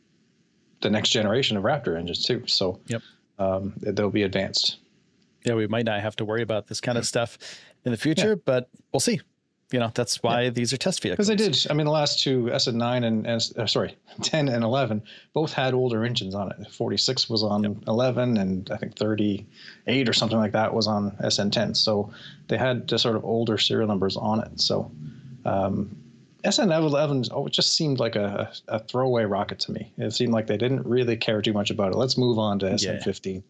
the 0.83 0.91
next 0.91 1.11
generation 1.11 1.57
of 1.57 1.63
Raptor 1.63 1.97
engines 1.97 2.25
too. 2.25 2.47
So 2.47 2.81
yep. 2.87 3.03
um, 3.39 3.75
they'll 3.77 4.11
be 4.11 4.25
advanced. 4.25 4.79
Yeah, 5.45 5.55
we 5.55 5.69
might 5.69 5.85
not 5.85 6.01
have 6.01 6.17
to 6.17 6.25
worry 6.25 6.43
about 6.43 6.67
this 6.67 6.81
kind 6.81 6.99
of 6.99 7.07
stuff 7.07 7.39
in 7.85 7.93
the 7.93 7.97
future, 7.97 8.31
yeah. 8.31 8.43
but 8.45 8.69
we'll 8.93 9.01
see 9.01 9.21
you 9.73 9.81
know 9.81 9.91
that's 9.95 10.23
why 10.23 10.43
yeah. 10.43 10.51
these 10.51 10.73
are 10.73 10.77
test 10.77 11.03
vehicles. 11.03 11.29
Because 11.29 11.47
they 11.47 11.51
did. 11.51 11.71
I 11.71 11.75
mean, 11.75 11.87
the 11.87 11.93
last 11.93 12.23
two 12.23 12.45
SN9 12.45 13.05
and, 13.05 13.27
and 13.27 13.53
uh, 13.59 13.67
sorry, 13.67 13.97
10 14.23 14.49
and 14.49 14.63
11 14.63 15.03
both 15.33 15.53
had 15.53 15.75
older 15.75 16.05
engines 16.05 16.35
on 16.35 16.53
it. 16.53 16.71
46 16.71 17.29
was 17.29 17.43
on 17.43 17.65
yep. 17.65 17.73
11, 17.89 18.37
and 18.37 18.71
I 18.71 18.77
think 18.77 18.97
38 18.97 20.09
or 20.09 20.13
something 20.13 20.39
like 20.39 20.53
that 20.53 20.73
was 20.73 20.87
on 20.87 21.13
SN10. 21.23 21.77
So 21.77 22.13
they 22.49 22.57
had 22.57 22.87
just 22.87 23.03
sort 23.03 23.17
of 23.17 23.25
older 23.25 23.59
serial 23.59 23.89
numbers 23.89 24.17
on 24.17 24.41
it. 24.41 24.61
So 24.61 24.91
um, 25.45 25.97
SN11 26.45 27.31
oh, 27.33 27.47
it 27.47 27.53
just 27.53 27.77
seemed 27.77 27.99
like 27.99 28.15
a, 28.15 28.53
a 28.69 28.79
throwaway 28.79 29.25
rocket 29.25 29.59
to 29.61 29.73
me. 29.73 29.93
It 29.99 30.13
seemed 30.13 30.33
like 30.33 30.47
they 30.47 30.57
didn't 30.57 30.87
really 30.87 31.17
care 31.17 31.43
too 31.43 31.53
much 31.53 31.71
about 31.71 31.93
it. 31.93 31.97
Let's 31.97 32.17
move 32.17 32.39
on 32.39 32.61
to 32.61 32.67
SN15. 32.67 33.35
Yeah. 33.35 33.41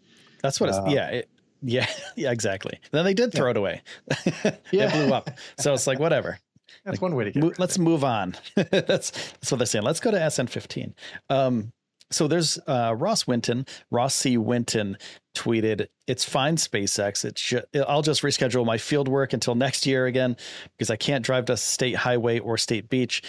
That's 0.42 0.60
what. 0.60 0.70
Uh, 0.70 0.82
it's, 0.84 0.94
yeah, 0.94 1.08
it, 1.08 1.28
yeah, 1.62 1.86
yeah, 2.16 2.30
exactly. 2.30 2.78
Then 2.90 3.04
they 3.04 3.14
did 3.14 3.32
throw 3.32 3.46
yeah. 3.46 3.50
it 3.50 3.56
away. 3.56 3.82
yeah. 4.70 4.88
it 4.88 4.92
blew 4.92 5.14
up. 5.14 5.30
So 5.58 5.74
it's 5.74 5.86
like 5.86 5.98
whatever. 5.98 6.38
That's 6.84 6.96
like, 6.96 7.02
one 7.02 7.14
way 7.14 7.24
to 7.24 7.30
get. 7.32 7.42
Mo- 7.42 7.52
let's 7.58 7.78
move 7.78 8.04
on. 8.04 8.36
that's 8.54 9.10
that's 9.10 9.50
what 9.50 9.58
they're 9.58 9.66
saying. 9.66 9.84
Let's 9.84 9.98
go 10.00 10.10
to 10.10 10.18
SN15. 10.18 10.92
Um, 11.30 11.72
so 12.10 12.28
there's 12.28 12.58
uh, 12.66 12.94
Ross 12.96 13.26
Winton. 13.26 13.66
Ross 13.90 14.14
C. 14.14 14.36
Winton 14.36 14.96
tweeted, 15.34 15.86
"It's 16.06 16.24
fine, 16.24 16.56
SpaceX. 16.56 17.24
It's 17.24 17.40
ju- 17.40 17.62
I'll 17.88 18.02
just 18.02 18.22
reschedule 18.22 18.64
my 18.64 18.78
field 18.78 19.08
work 19.08 19.32
until 19.32 19.54
next 19.54 19.86
year 19.86 20.06
again 20.06 20.36
because 20.76 20.90
I 20.90 20.96
can't 20.96 21.24
drive 21.24 21.46
to 21.46 21.56
state 21.56 21.96
highway 21.96 22.38
or 22.38 22.56
state 22.56 22.88
beach. 22.88 23.22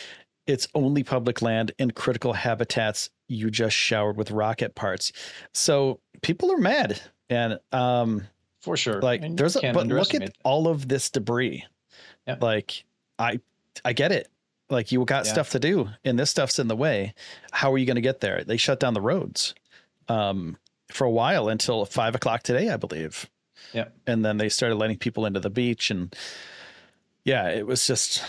It's 0.46 0.68
only 0.76 1.04
public 1.04 1.42
land 1.42 1.72
in 1.80 1.92
critical 1.92 2.34
habitats. 2.34 3.10
You 3.28 3.50
just 3.50 3.76
showered 3.76 4.18
with 4.18 4.32
rocket 4.32 4.76
parts. 4.76 5.12
So 5.54 6.00
people 6.22 6.52
are 6.52 6.58
mad 6.58 7.02
and 7.30 7.60
um 7.72 8.22
for 8.62 8.78
sure 8.78 9.02
like 9.02 9.22
there's 9.36 9.56
a 9.56 9.72
but 9.74 9.88
look 9.88 10.14
at 10.14 10.34
all 10.44 10.68
of 10.68 10.88
this 10.88 11.10
debris 11.10 11.64
yeah. 12.28 12.36
like 12.42 12.84
i 13.20 13.40
i 13.86 13.94
get 13.94 14.12
it 14.12 14.28
Like 14.70 14.92
you 14.92 15.04
got 15.06 15.26
Yeah. 15.26 15.32
stuff 15.34 15.50
to 15.52 15.60
do 15.60 15.90
and 16.04 16.20
this 16.20 16.30
stuff's 16.30 16.60
in 16.60 16.68
the 16.68 16.76
way. 16.76 17.14
How 17.54 17.72
are 17.72 17.78
you 17.78 17.86
going 17.86 17.96
to 17.96 18.02
get 18.02 18.20
there? 18.20 18.44
They 18.44 18.58
shut 18.58 18.82
down 18.82 18.94
the 18.94 19.02
roads 19.02 19.56
um, 20.10 20.58
for 20.92 21.06
a 21.06 21.10
while 21.10 21.48
until 21.48 21.86
five 21.86 22.16
o'clock 22.16 22.44
today, 22.44 22.70
I 22.70 22.76
believe. 22.76 23.30
Yeah. 23.72 23.88
And 24.06 24.26
then 24.26 24.36
they 24.38 24.50
started 24.50 24.76
letting 24.76 24.98
people 24.98 25.26
into 25.26 25.40
the 25.40 25.50
beach. 25.50 25.90
And 25.90 26.14
yeah, 27.24 27.48
it 27.50 27.66
was 27.66 27.88
just, 27.88 28.22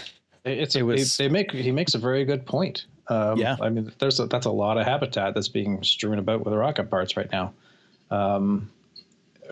It's 0.45 0.77
It 0.77 0.83
a, 0.83 0.85
was- 0.85 1.17
they, 1.17 1.27
they 1.27 1.33
make 1.33 1.51
he 1.51 1.73
makes 1.73 1.95
a 1.95 1.99
very 1.99 2.25
good 2.25 2.47
point. 2.47 2.87
Um, 3.09 3.37
Yeah. 3.39 3.57
I 3.61 3.69
mean, 3.69 3.91
there's 3.99 4.21
a, 4.21 4.27
that's 4.27 4.47
a 4.47 4.53
lot 4.53 4.79
of 4.79 4.87
habitat 4.87 5.35
that's 5.35 5.49
being 5.49 5.83
strewn 5.83 6.21
about 6.21 6.45
with 6.45 6.55
rocket 6.55 6.89
parts 6.89 7.17
right 7.17 7.31
now. 7.33 7.53
Um, 8.13 8.71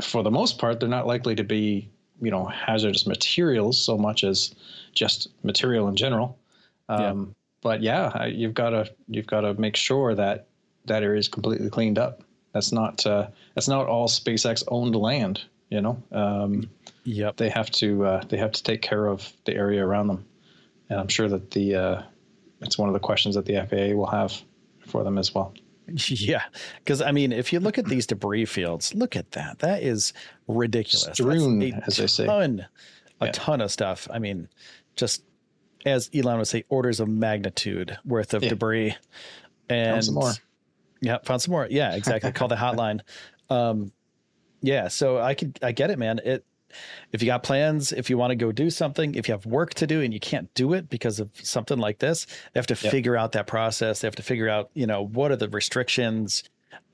for 0.00 0.22
the 0.22 0.30
most 0.30 0.58
part, 0.58 0.80
they're 0.80 0.88
not 0.88 1.06
likely 1.06 1.34
to 1.34 1.44
be 1.44 1.88
you 2.20 2.30
know 2.30 2.46
hazardous 2.46 3.06
materials 3.06 3.78
so 3.78 3.96
much 3.96 4.24
as 4.24 4.54
just 4.94 5.28
material 5.42 5.88
in 5.88 5.96
general. 5.96 6.38
Yeah. 6.88 7.10
Um, 7.10 7.34
But 7.62 7.82
yeah, 7.82 8.26
you've 8.26 8.54
got 8.54 8.70
to 8.70 8.90
you've 9.08 9.26
got 9.26 9.40
to 9.42 9.54
make 9.54 9.76
sure 9.76 10.14
that 10.14 10.46
that 10.86 11.02
area 11.02 11.18
is 11.18 11.28
completely 11.28 11.68
cleaned 11.68 11.98
up. 11.98 12.22
That's 12.52 12.72
not 12.72 13.04
uh, 13.06 13.28
that's 13.54 13.68
not 13.68 13.86
all 13.86 14.08
SpaceX 14.08 14.62
owned 14.68 14.94
land. 14.94 15.42
You 15.68 15.80
know, 15.80 16.02
um, 16.12 16.70
yep. 17.02 17.36
they 17.36 17.48
have 17.48 17.70
to 17.72 18.06
uh, 18.06 18.24
they 18.28 18.36
have 18.36 18.52
to 18.52 18.62
take 18.62 18.82
care 18.82 19.06
of 19.06 19.32
the 19.44 19.54
area 19.54 19.84
around 19.84 20.06
them, 20.06 20.24
and 20.88 21.00
I'm 21.00 21.08
sure 21.08 21.28
that 21.28 21.50
the 21.50 21.74
uh, 21.74 22.02
it's 22.60 22.78
one 22.78 22.88
of 22.88 22.92
the 22.92 23.00
questions 23.00 23.34
that 23.34 23.46
the 23.46 23.56
FAA 23.68 23.96
will 23.96 24.06
have 24.06 24.40
for 24.86 25.02
them 25.02 25.18
as 25.18 25.34
well. 25.34 25.52
Yeah. 26.08 26.42
Because, 26.78 27.00
I 27.02 27.12
mean, 27.12 27.32
if 27.32 27.52
you 27.52 27.60
look 27.60 27.78
at 27.78 27.84
these 27.86 28.06
debris 28.06 28.44
fields, 28.46 28.94
look 28.94 29.16
at 29.16 29.30
that. 29.32 29.60
That 29.60 29.82
is 29.82 30.12
ridiculous. 30.48 31.08
Strewn, 31.14 31.62
a 31.62 31.72
as 31.86 31.96
they 31.96 32.06
say. 32.06 32.26
ton, 32.26 32.66
a 33.20 33.26
Yeah. 33.26 33.32
ton 33.32 33.60
of 33.60 33.70
stuff. 33.70 34.08
I 34.12 34.18
mean, 34.18 34.48
just 34.96 35.22
as 35.84 36.10
Elon 36.14 36.38
would 36.38 36.48
say, 36.48 36.64
orders 36.68 36.98
of 37.00 37.08
magnitude 37.08 37.96
worth 38.04 38.34
of 38.34 38.42
Yeah. 38.42 38.48
debris. 38.50 38.96
And 39.68 39.90
Found 39.92 40.04
some 40.04 40.14
more. 40.14 40.32
Yeah, 41.00 41.18
found 41.24 41.42
some 41.42 41.52
more. 41.52 41.66
Yeah, 41.70 41.94
exactly. 41.94 42.32
Call 42.32 42.48
the 42.48 42.56
hotline. 42.66 43.00
Um, 43.50 43.92
yeah, 44.62 44.88
so 44.88 45.18
I 45.18 45.34
could 45.34 45.58
I 45.62 45.72
get 45.72 45.90
it, 45.90 45.98
man. 45.98 46.20
It 46.24 46.44
if 47.12 47.22
you 47.22 47.26
got 47.26 47.42
plans, 47.42 47.92
if 47.92 48.08
you 48.10 48.18
want 48.18 48.30
to 48.30 48.36
go 48.36 48.52
do 48.52 48.70
something, 48.70 49.14
if 49.14 49.28
you 49.28 49.32
have 49.34 49.46
work 49.46 49.74
to 49.74 49.86
do 49.86 50.00
and 50.02 50.12
you 50.14 50.20
can't 50.20 50.52
do 50.54 50.72
it 50.72 50.88
because 50.88 51.20
of 51.20 51.30
something 51.34 51.78
like 51.78 51.98
this, 51.98 52.26
they 52.52 52.58
have 52.60 52.66
to 52.68 52.74
Yep. 52.80 52.90
figure 52.92 53.16
out 53.16 53.32
that 53.32 53.46
process. 53.46 54.00
They 54.00 54.06
have 54.06 54.16
to 54.16 54.22
figure 54.22 54.48
out, 54.48 54.70
you 54.74 54.86
know, 54.86 55.02
what 55.02 55.30
are 55.30 55.36
the 55.36 55.48
restrictions? 55.48 56.44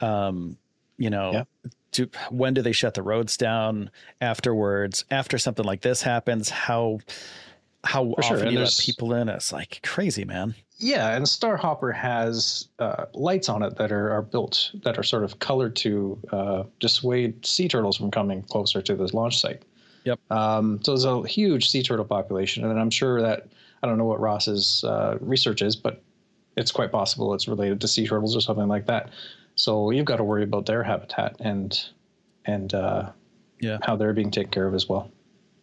Um, 0.00 0.56
you 0.98 1.10
know, 1.10 1.32
Yep. 1.32 1.48
do, 1.92 2.08
when 2.30 2.54
do 2.54 2.62
they 2.62 2.72
shut 2.72 2.94
the 2.94 3.02
roads 3.02 3.36
down 3.36 3.90
afterwards? 4.20 5.04
After 5.10 5.38
something 5.38 5.64
like 5.64 5.80
this 5.82 6.02
happens, 6.02 6.48
how 6.48 7.00
how 7.84 8.14
For 8.14 8.22
sure, 8.22 8.36
often 8.36 8.46
do 8.46 8.52
you 8.52 8.58
let 8.60 8.64
there's- 8.66 8.86
people 8.86 9.12
in? 9.14 9.28
It's 9.28 9.52
like 9.52 9.80
crazy, 9.82 10.24
man. 10.24 10.54
Yeah, 10.78 11.16
and 11.16 11.24
Starhopper 11.26 11.92
has 11.94 12.68
uh, 12.78 13.06
lights 13.12 13.48
on 13.48 13.62
it 13.64 13.76
that 13.76 13.90
are, 13.90 14.10
are 14.12 14.22
built 14.22 14.70
that 14.84 14.98
are 14.98 15.02
sort 15.02 15.24
of 15.24 15.38
colored 15.40 15.74
to 15.76 16.18
uh, 16.30 16.62
dissuade 16.78 17.44
sea 17.44 17.66
turtles 17.68 17.96
from 17.96 18.10
coming 18.12 18.42
closer 18.42 18.80
to 18.82 18.94
this 18.94 19.12
launch 19.14 19.40
site. 19.40 19.62
Yep. 20.04 20.18
Um, 20.30 20.80
so 20.82 20.92
there's 20.92 21.04
a 21.04 21.22
huge 21.28 21.68
sea 21.68 21.82
turtle 21.82 22.04
population, 22.04 22.64
and 22.64 22.78
I'm 22.80 22.90
sure 22.90 23.20
that 23.22 23.48
I 23.82 23.86
don't 23.86 23.98
know 23.98 24.04
what 24.04 24.20
Ross's 24.20 24.84
uh, 24.84 25.18
research 25.20 25.62
is, 25.62 25.76
but 25.76 26.02
it's 26.56 26.70
quite 26.72 26.92
possible 26.92 27.32
it's 27.34 27.48
related 27.48 27.80
to 27.80 27.88
sea 27.88 28.06
turtles 28.06 28.36
or 28.36 28.40
something 28.40 28.68
like 28.68 28.86
that. 28.86 29.10
So 29.54 29.90
you've 29.90 30.04
got 30.06 30.16
to 30.16 30.24
worry 30.24 30.42
about 30.42 30.66
their 30.66 30.82
habitat 30.82 31.36
and 31.40 31.78
and 32.44 32.74
uh, 32.74 33.10
Yeah. 33.60 33.78
how 33.82 33.96
they're 33.96 34.12
being 34.12 34.30
taken 34.30 34.50
care 34.50 34.66
of 34.66 34.74
as 34.74 34.88
well. 34.88 35.10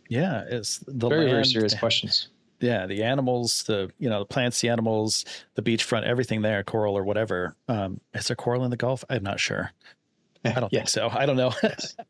Yeah, 0.10 0.43
it's 0.50 0.79
the 0.88 1.10
Very 1.10 1.29
very 1.29 1.46
serious 1.46 1.74
questions. 1.77 2.29
yeah 2.62 2.86
the 2.88 3.03
animals 3.03 3.63
the 3.63 3.89
you 4.00 4.10
know 4.10 4.19
the 4.19 4.25
plants 4.25 4.60
the 4.62 4.67
animals 4.69 5.24
the 5.55 5.62
beachfront 5.62 6.03
everything 6.03 6.41
there 6.41 6.62
coral 6.63 6.98
or 6.98 7.03
whatever 7.05 7.55
um 7.69 8.01
is 8.13 8.27
there 8.27 8.36
coral 8.36 8.65
in 8.65 8.69
the 8.69 8.75
gulf 8.75 9.05
i'm 9.10 9.24
not 9.24 9.39
sure 9.39 9.72
i 10.46 10.51
don't 10.60 10.72
Yeah. 10.72 10.79
think 10.79 10.89
so. 10.89 11.10
I 11.10 11.25
don't 11.25 11.36
know. 11.38 11.51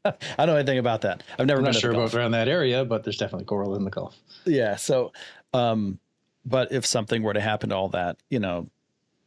I 0.05 0.13
don't 0.37 0.47
know 0.47 0.55
anything 0.55 0.77
about 0.77 1.01
that. 1.01 1.23
I've 1.37 1.47
never 1.47 1.59
I'm 1.59 1.65
been 1.65 1.73
not 1.73 1.81
sure 1.81 1.91
about 1.91 2.13
around 2.13 2.31
that 2.31 2.47
area, 2.47 2.85
but 2.85 3.03
there's 3.03 3.17
definitely 3.17 3.45
coral 3.45 3.75
in 3.75 3.83
the 3.83 3.89
Gulf. 3.91 4.15
yeah 4.45 4.75
so 4.75 5.11
um 5.53 5.99
but 6.45 6.71
if 6.71 6.85
something 6.85 7.21
were 7.23 7.33
to 7.33 7.41
happen 7.41 7.69
to 7.69 7.75
all 7.75 7.89
that 7.89 8.17
you 8.29 8.39
know 8.39 8.69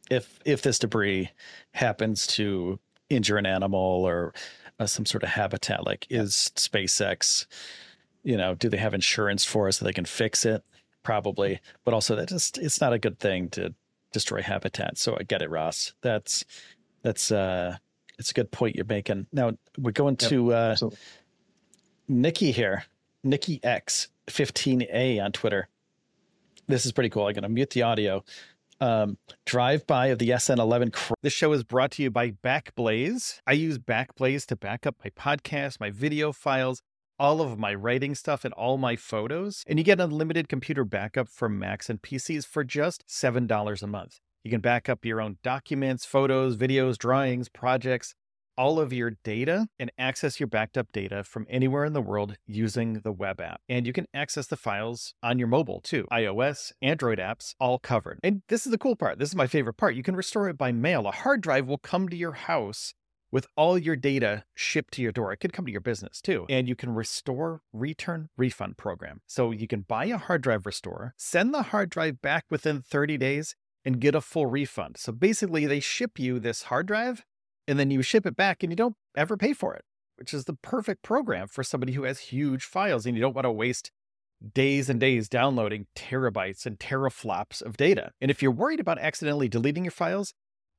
if 0.09 0.39
if 0.45 0.61
this 0.61 0.79
debris 0.79 1.29
happens 1.73 2.25
to 2.27 2.79
injure 3.09 3.37
an 3.37 3.45
animal 3.45 3.79
or 4.05 4.33
uh, 4.79 4.85
some 4.85 5.05
sort 5.05 5.23
of 5.23 5.29
habitat 5.29 5.85
like 5.85 6.07
is 6.09 6.51
spacex 6.55 7.45
you 8.23 8.35
know 8.37 8.55
do 8.55 8.69
they 8.69 8.77
have 8.77 8.93
insurance 8.93 9.43
for 9.45 9.67
us 9.67 9.77
so 9.77 9.85
they 9.85 9.93
can 9.93 10.05
fix 10.05 10.45
it? 10.45 10.63
Probably 11.03 11.59
but 11.85 11.93
also 11.93 12.15
that 12.15 12.29
just 12.29 12.57
it's 12.57 12.79
not 12.81 12.93
a 12.93 12.99
good 12.99 13.19
thing 13.19 13.49
to 13.49 13.73
destroy 14.13 14.41
habitat 14.41 14.97
so 14.97 15.17
i 15.19 15.23
get 15.23 15.41
it 15.41 15.49
ross. 15.49 15.93
That's 16.01 16.45
that's 17.01 17.31
uh 17.31 17.77
it's 18.19 18.31
a 18.31 18.33
good 18.33 18.51
point 18.51 18.75
you're 18.75 18.85
making 18.85 19.27
now 19.33 19.51
we're 19.77 19.91
going 19.91 20.17
Yep. 20.19 20.29
to 20.29 20.53
uh 20.53 20.75
Nikki 22.07 22.51
here, 22.51 22.83
Nikki 23.23 23.59
X 23.63 24.09
15A 24.27 25.23
on 25.23 25.31
Twitter. 25.31 25.67
This 26.67 26.85
is 26.85 26.91
pretty 26.91 27.09
cool. 27.09 27.27
I'm 27.27 27.33
going 27.33 27.43
to 27.43 27.49
mute 27.49 27.71
the 27.71 27.83
audio. 27.83 28.23
Um, 28.81 29.17
drive 29.45 29.87
by 29.87 30.07
of 30.07 30.19
the 30.19 30.29
SN11. 30.29 30.91
Cr- 30.93 31.13
This 31.21 31.31
show 31.33 31.53
is 31.53 31.63
brought 31.63 31.91
to 31.91 32.03
you 32.03 32.11
by 32.11 32.31
Backblaze. 32.31 33.39
I 33.47 33.53
use 33.53 33.77
Backblaze 33.77 34.45
to 34.47 34.55
back 34.57 34.85
up 34.85 34.95
my 35.03 35.09
podcast, 35.11 35.79
my 35.79 35.89
video 35.89 36.33
files, 36.33 36.81
all 37.17 37.41
of 37.41 37.57
my 37.57 37.73
writing 37.73 38.15
stuff, 38.15 38.43
and 38.43 38.53
all 38.55 38.77
my 38.77 38.95
photos. 38.97 39.63
And 39.67 39.79
you 39.79 39.85
get 39.85 40.01
unlimited 40.01 40.49
computer 40.49 40.83
backup 40.83 41.29
for 41.29 41.47
Macs 41.47 41.89
and 41.89 42.01
PCs 42.01 42.45
for 42.45 42.63
just 42.65 43.05
$7 43.07 43.81
a 43.83 43.87
month. 43.87 44.19
You 44.43 44.51
can 44.51 44.59
back 44.59 44.89
up 44.89 45.05
your 45.05 45.21
own 45.21 45.37
documents, 45.41 46.03
photos, 46.03 46.57
videos, 46.57 46.97
drawings, 46.97 47.47
projects, 47.47 48.13
all 48.57 48.77
of 48.77 48.91
your 48.91 49.11
data, 49.23 49.67
and 49.79 49.89
access 49.97 50.37
your 50.37 50.47
backed 50.47 50.77
up 50.77 50.91
data 50.91 51.23
from 51.23 51.47
anywhere 51.49 51.85
in 51.85 51.93
the 51.93 52.01
world 52.01 52.35
using 52.45 52.99
the 53.05 53.13
web 53.13 53.39
app. 53.39 53.61
And 53.69 53.87
you 53.87 53.93
can 53.93 54.05
access 54.13 54.47
the 54.47 54.57
files 54.57 55.13
on 55.23 55.39
your 55.39 55.47
mobile 55.47 55.79
too. 55.79 56.05
iOS, 56.11 56.73
Android 56.81 57.19
apps, 57.19 57.55
all 57.57 57.79
covered. 57.79 58.19
And 58.21 58.41
this 58.49 58.65
is 58.65 58.71
the 58.73 58.77
cool 58.77 58.97
part. 58.97 59.17
This 59.17 59.29
is 59.29 59.35
my 59.35 59.47
favorite 59.47 59.75
part. 59.75 59.95
You 59.95 60.03
can 60.03 60.15
restore 60.15 60.49
it 60.49 60.57
by 60.57 60.73
mail. 60.73 61.07
A 61.07 61.11
hard 61.11 61.39
drive 61.39 61.67
will 61.67 61.77
come 61.77 62.09
to 62.09 62.17
your 62.17 62.33
house 62.33 62.93
with 63.31 63.47
all 63.55 63.79
your 63.79 63.95
data 63.95 64.43
shipped 64.53 64.93
to 64.93 65.01
your 65.01 65.11
door. 65.11 65.33
It 65.33 65.37
could 65.37 65.53
come 65.53 65.65
to 65.65 65.71
your 65.71 65.81
business 65.81 66.21
too. 66.21 66.45
And 66.49 66.67
you 66.67 66.75
can 66.75 66.93
restore, 66.93 67.61
return, 67.71 68.29
refund 68.37 68.77
program. 68.77 69.21
So 69.25 69.51
you 69.51 69.67
can 69.67 69.81
buy 69.81 70.05
a 70.05 70.17
hard 70.17 70.43
drive 70.43 70.65
restore, 70.67 71.15
send 71.17 71.53
the 71.53 71.63
hard 71.63 71.89
drive 71.89 72.21
back 72.21 72.45
within 72.51 72.81
30 72.81 73.17
days, 73.17 73.55
and 73.85 73.99
get 73.99 74.15
a 74.15 74.21
full 74.21 74.45
refund. 74.45 74.97
So 74.97 75.11
basically, 75.11 75.65
they 75.65 75.79
ship 75.79 76.19
you 76.19 76.39
this 76.39 76.63
hard 76.63 76.87
drive 76.87 77.25
and 77.67 77.79
then 77.79 77.91
you 77.91 78.01
ship 78.01 78.25
it 78.25 78.35
back 78.35 78.63
and 78.63 78.71
you 78.71 78.75
don't 78.75 78.95
ever 79.15 79.37
pay 79.37 79.53
for 79.53 79.73
it, 79.73 79.83
which 80.17 80.33
is 80.33 80.45
the 80.45 80.53
perfect 80.53 81.03
program 81.03 81.47
for 81.47 81.63
somebody 81.63 81.93
who 81.93 82.03
has 82.03 82.19
huge 82.19 82.63
files 82.63 83.05
and 83.05 83.15
you 83.15 83.21
don't 83.21 83.35
want 83.35 83.45
to 83.45 83.51
waste 83.51 83.91
days 84.53 84.89
and 84.89 84.99
days 84.99 85.29
downloading 85.29 85.87
terabytes 85.95 86.65
and 86.65 86.79
teraflops 86.79 87.61
of 87.61 87.77
data. 87.77 88.11
And 88.19 88.29
if 88.29 88.41
you're 88.41 88.51
worried 88.51 88.79
about 88.79 88.99
accidentally 88.99 89.47
deleting 89.47 89.85
your 89.85 89.91
files, 89.91 90.33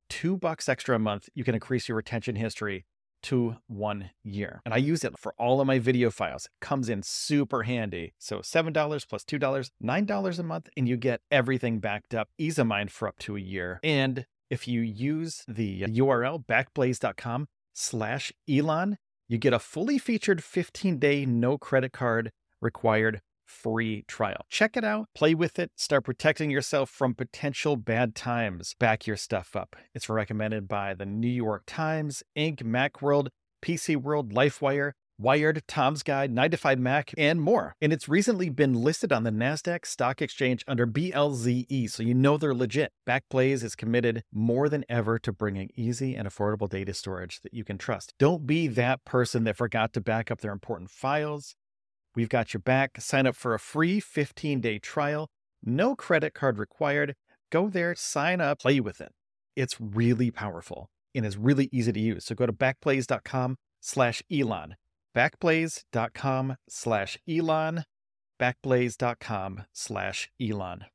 two 0.09 0.37
bucks 0.37 0.69
extra 0.69 0.95
a 0.95 0.99
month, 0.99 1.29
you 1.33 1.43
can 1.43 1.55
increase 1.55 1.87
your 1.87 1.97
retention 1.97 2.35
history 2.35 2.85
to 3.25 3.55
one 3.67 4.11
year. 4.23 4.61
And 4.65 4.73
I 4.73 4.77
use 4.77 5.03
it 5.03 5.17
for 5.17 5.33
all 5.37 5.59
of 5.59 5.67
my 5.67 5.79
video 5.79 6.11
files. 6.11 6.45
It 6.45 6.65
comes 6.65 6.89
in 6.89 7.01
super 7.03 7.63
handy. 7.63 8.13
So 8.19 8.39
$7 8.39 8.73
plus 9.09 9.23
$2, 9.23 9.69
$9 9.83 10.39
a 10.39 10.43
month, 10.43 10.69
and 10.77 10.87
you 10.87 10.97
get 10.97 11.21
everything 11.31 11.79
backed 11.79 12.13
up, 12.13 12.29
ease 12.37 12.59
of 12.59 12.67
mind 12.67 12.91
for 12.91 13.07
up 13.07 13.17
to 13.19 13.35
a 13.35 13.39
year. 13.39 13.79
And 13.83 14.25
if 14.49 14.67
you 14.67 14.81
use 14.81 15.43
the 15.47 15.81
URL 15.81 16.45
backblaze.com 16.45 17.47
slash 17.73 18.31
Elon, 18.49 18.97
you 19.27 19.39
get 19.39 19.53
a 19.53 19.59
fully 19.59 19.97
featured 19.97 20.43
15 20.43 20.99
day 20.99 21.25
no 21.25 21.57
credit 21.57 21.91
card 21.91 22.31
required 22.61 23.21
free 23.45 24.03
trial. 24.07 24.45
Check 24.49 24.75
it 24.75 24.83
out, 24.83 25.07
play 25.15 25.33
with 25.33 25.59
it, 25.59 25.71
start 25.75 26.05
protecting 26.05 26.49
yourself 26.49 26.89
from 26.89 27.13
potential 27.13 27.75
bad 27.75 28.15
times. 28.15 28.75
Back 28.79 29.07
your 29.07 29.17
stuff 29.17 29.55
up. 29.55 29.75
It's 29.93 30.09
recommended 30.09 30.67
by 30.67 30.93
the 30.93 31.05
New 31.05 31.27
York 31.27 31.63
Times, 31.65 32.23
Inc., 32.37 32.63
Macworld, 32.63 33.29
PC 33.61 33.95
World, 33.95 34.33
LifeWire, 34.33 34.91
Wired, 35.17 35.63
Tom's 35.67 36.03
Guide, 36.03 36.31
9 36.31 36.51
to 36.51 36.57
5 36.57 36.79
Mac, 36.79 37.13
and 37.17 37.41
more. 37.41 37.75
And 37.81 37.93
it's 37.93 38.09
recently 38.09 38.49
been 38.49 38.73
listed 38.73 39.13
on 39.13 39.23
the 39.23 39.31
NASDAQ 39.31 39.85
Stock 39.85 40.21
Exchange 40.21 40.63
under 40.67 40.85
BLZE, 40.85 41.89
so 41.89 42.03
you 42.03 42.13
know 42.13 42.37
they're 42.37 42.53
legit. 42.53 42.91
Backblaze 43.07 43.63
is 43.63 43.75
committed 43.75 44.23
more 44.33 44.67
than 44.67 44.83
ever 44.89 45.17
to 45.19 45.31
bringing 45.31 45.69
easy 45.75 46.15
and 46.15 46.27
affordable 46.27 46.69
data 46.69 46.93
storage 46.93 47.39
that 47.41 47.53
you 47.53 47.63
can 47.63 47.77
trust. 47.77 48.13
Don't 48.19 48.45
be 48.45 48.67
that 48.67 49.05
person 49.05 49.45
that 49.45 49.55
forgot 49.55 49.93
to 49.93 50.01
back 50.01 50.29
up 50.29 50.41
their 50.41 50.51
important 50.51 50.89
files. 50.89 51.55
We've 52.15 52.29
got 52.29 52.53
your 52.53 52.61
back. 52.61 52.99
Sign 53.01 53.27
up 53.27 53.35
for 53.35 53.53
a 53.53 53.59
free 53.59 53.99
15 53.99 54.61
day 54.61 54.79
trial, 54.79 55.29
no 55.63 55.95
credit 55.95 56.33
card 56.33 56.57
required. 56.57 57.15
Go 57.51 57.69
there, 57.69 57.93
sign 57.95 58.41
up, 58.41 58.59
play 58.61 58.79
with 58.79 59.01
it. 59.01 59.11
It's 59.55 59.79
really 59.79 60.31
powerful 60.31 60.89
and 61.13 61.25
it's 61.25 61.37
really 61.37 61.69
easy 61.71 61.91
to 61.93 61.99
use. 61.99 62.25
So 62.25 62.35
go 62.35 62.45
to 62.45 62.53
backblaze.com 62.53 63.57
slash 63.81 64.23
Elon. 64.31 64.75
Backblaze.com 65.15 66.57
slash 66.67 67.17
Elon. 67.29 67.85
Backblaze.com 68.39 69.63
slash 69.71 70.29
Elon. 70.41 70.85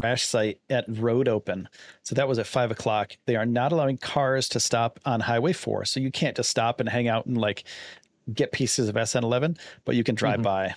crash 0.00 0.22
site 0.26 0.60
at 0.70 0.84
road 0.88 1.28
open. 1.28 1.68
So 2.04 2.14
that 2.14 2.26
was 2.28 2.38
at 2.38 2.46
five 2.46 2.70
o'clock. 2.70 3.12
They 3.26 3.36
are 3.36 3.44
not 3.44 3.72
allowing 3.72 3.98
cars 3.98 4.48
to 4.50 4.60
stop 4.60 4.98
on 5.04 5.20
Highway 5.20 5.52
4. 5.52 5.84
So 5.84 6.00
you 6.00 6.10
can't 6.10 6.36
just 6.36 6.48
stop 6.50 6.80
and 6.80 6.88
hang 6.88 7.06
out 7.08 7.26
and 7.26 7.36
like 7.36 7.64
get 8.34 8.52
pieces 8.52 8.88
of 8.88 8.96
SN11, 8.96 9.58
but 9.84 9.96
you 9.96 10.04
can 10.04 10.14
drive 10.14 10.40
Mhm. 10.40 10.44
by. 10.44 10.74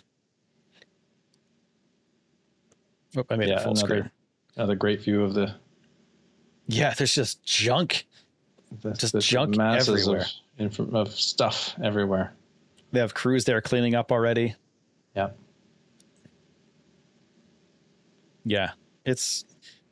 Oh, 3.15 3.23
I 3.29 3.35
made 3.35 3.49
Yeah, 3.49 3.55
it 3.59 3.63
full 3.63 3.71
another, 3.73 3.87
screen. 3.87 4.11
another 4.55 4.75
great 4.75 5.01
view 5.01 5.23
of 5.23 5.33
the, 5.33 5.55
Yeah, 6.67 6.93
there's 6.93 7.13
just 7.13 7.43
junk. 7.43 8.07
Just 8.95 9.19
junk 9.19 9.55
masses 9.55 10.07
everywhere. 10.07 10.25
of, 10.59 10.79
of 10.95 11.11
stuff 11.13 11.75
everywhere. 11.83 12.33
They 12.91 12.99
have 12.99 13.13
crews 13.13 13.45
there 13.45 13.61
cleaning 13.61 13.93
up 13.95 14.11
already. 14.11 14.55
Yeah. 15.15 15.31
Yeah, 18.45 18.71
it's 19.05 19.45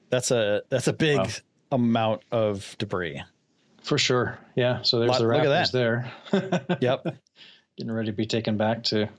that's 0.09 0.31
a 0.31 0.63
that's 0.69 0.87
a 0.87 0.93
big 0.93 1.17
Wow. 1.17 1.27
amount 1.71 2.23
of 2.31 2.75
debris. 2.79 3.21
For 3.81 3.97
sure. 3.97 4.37
Yeah. 4.55 4.81
So 4.83 4.99
there's 4.99 5.11
Lot- 5.11 5.19
the 5.19 5.25
Raptors 5.25 5.71
there. 5.71 6.11
Yep. 6.81 7.15
Getting 7.77 7.91
ready 7.91 8.11
to 8.11 8.15
be 8.15 8.25
taken 8.25 8.57
back 8.57 8.83
to 8.85 9.09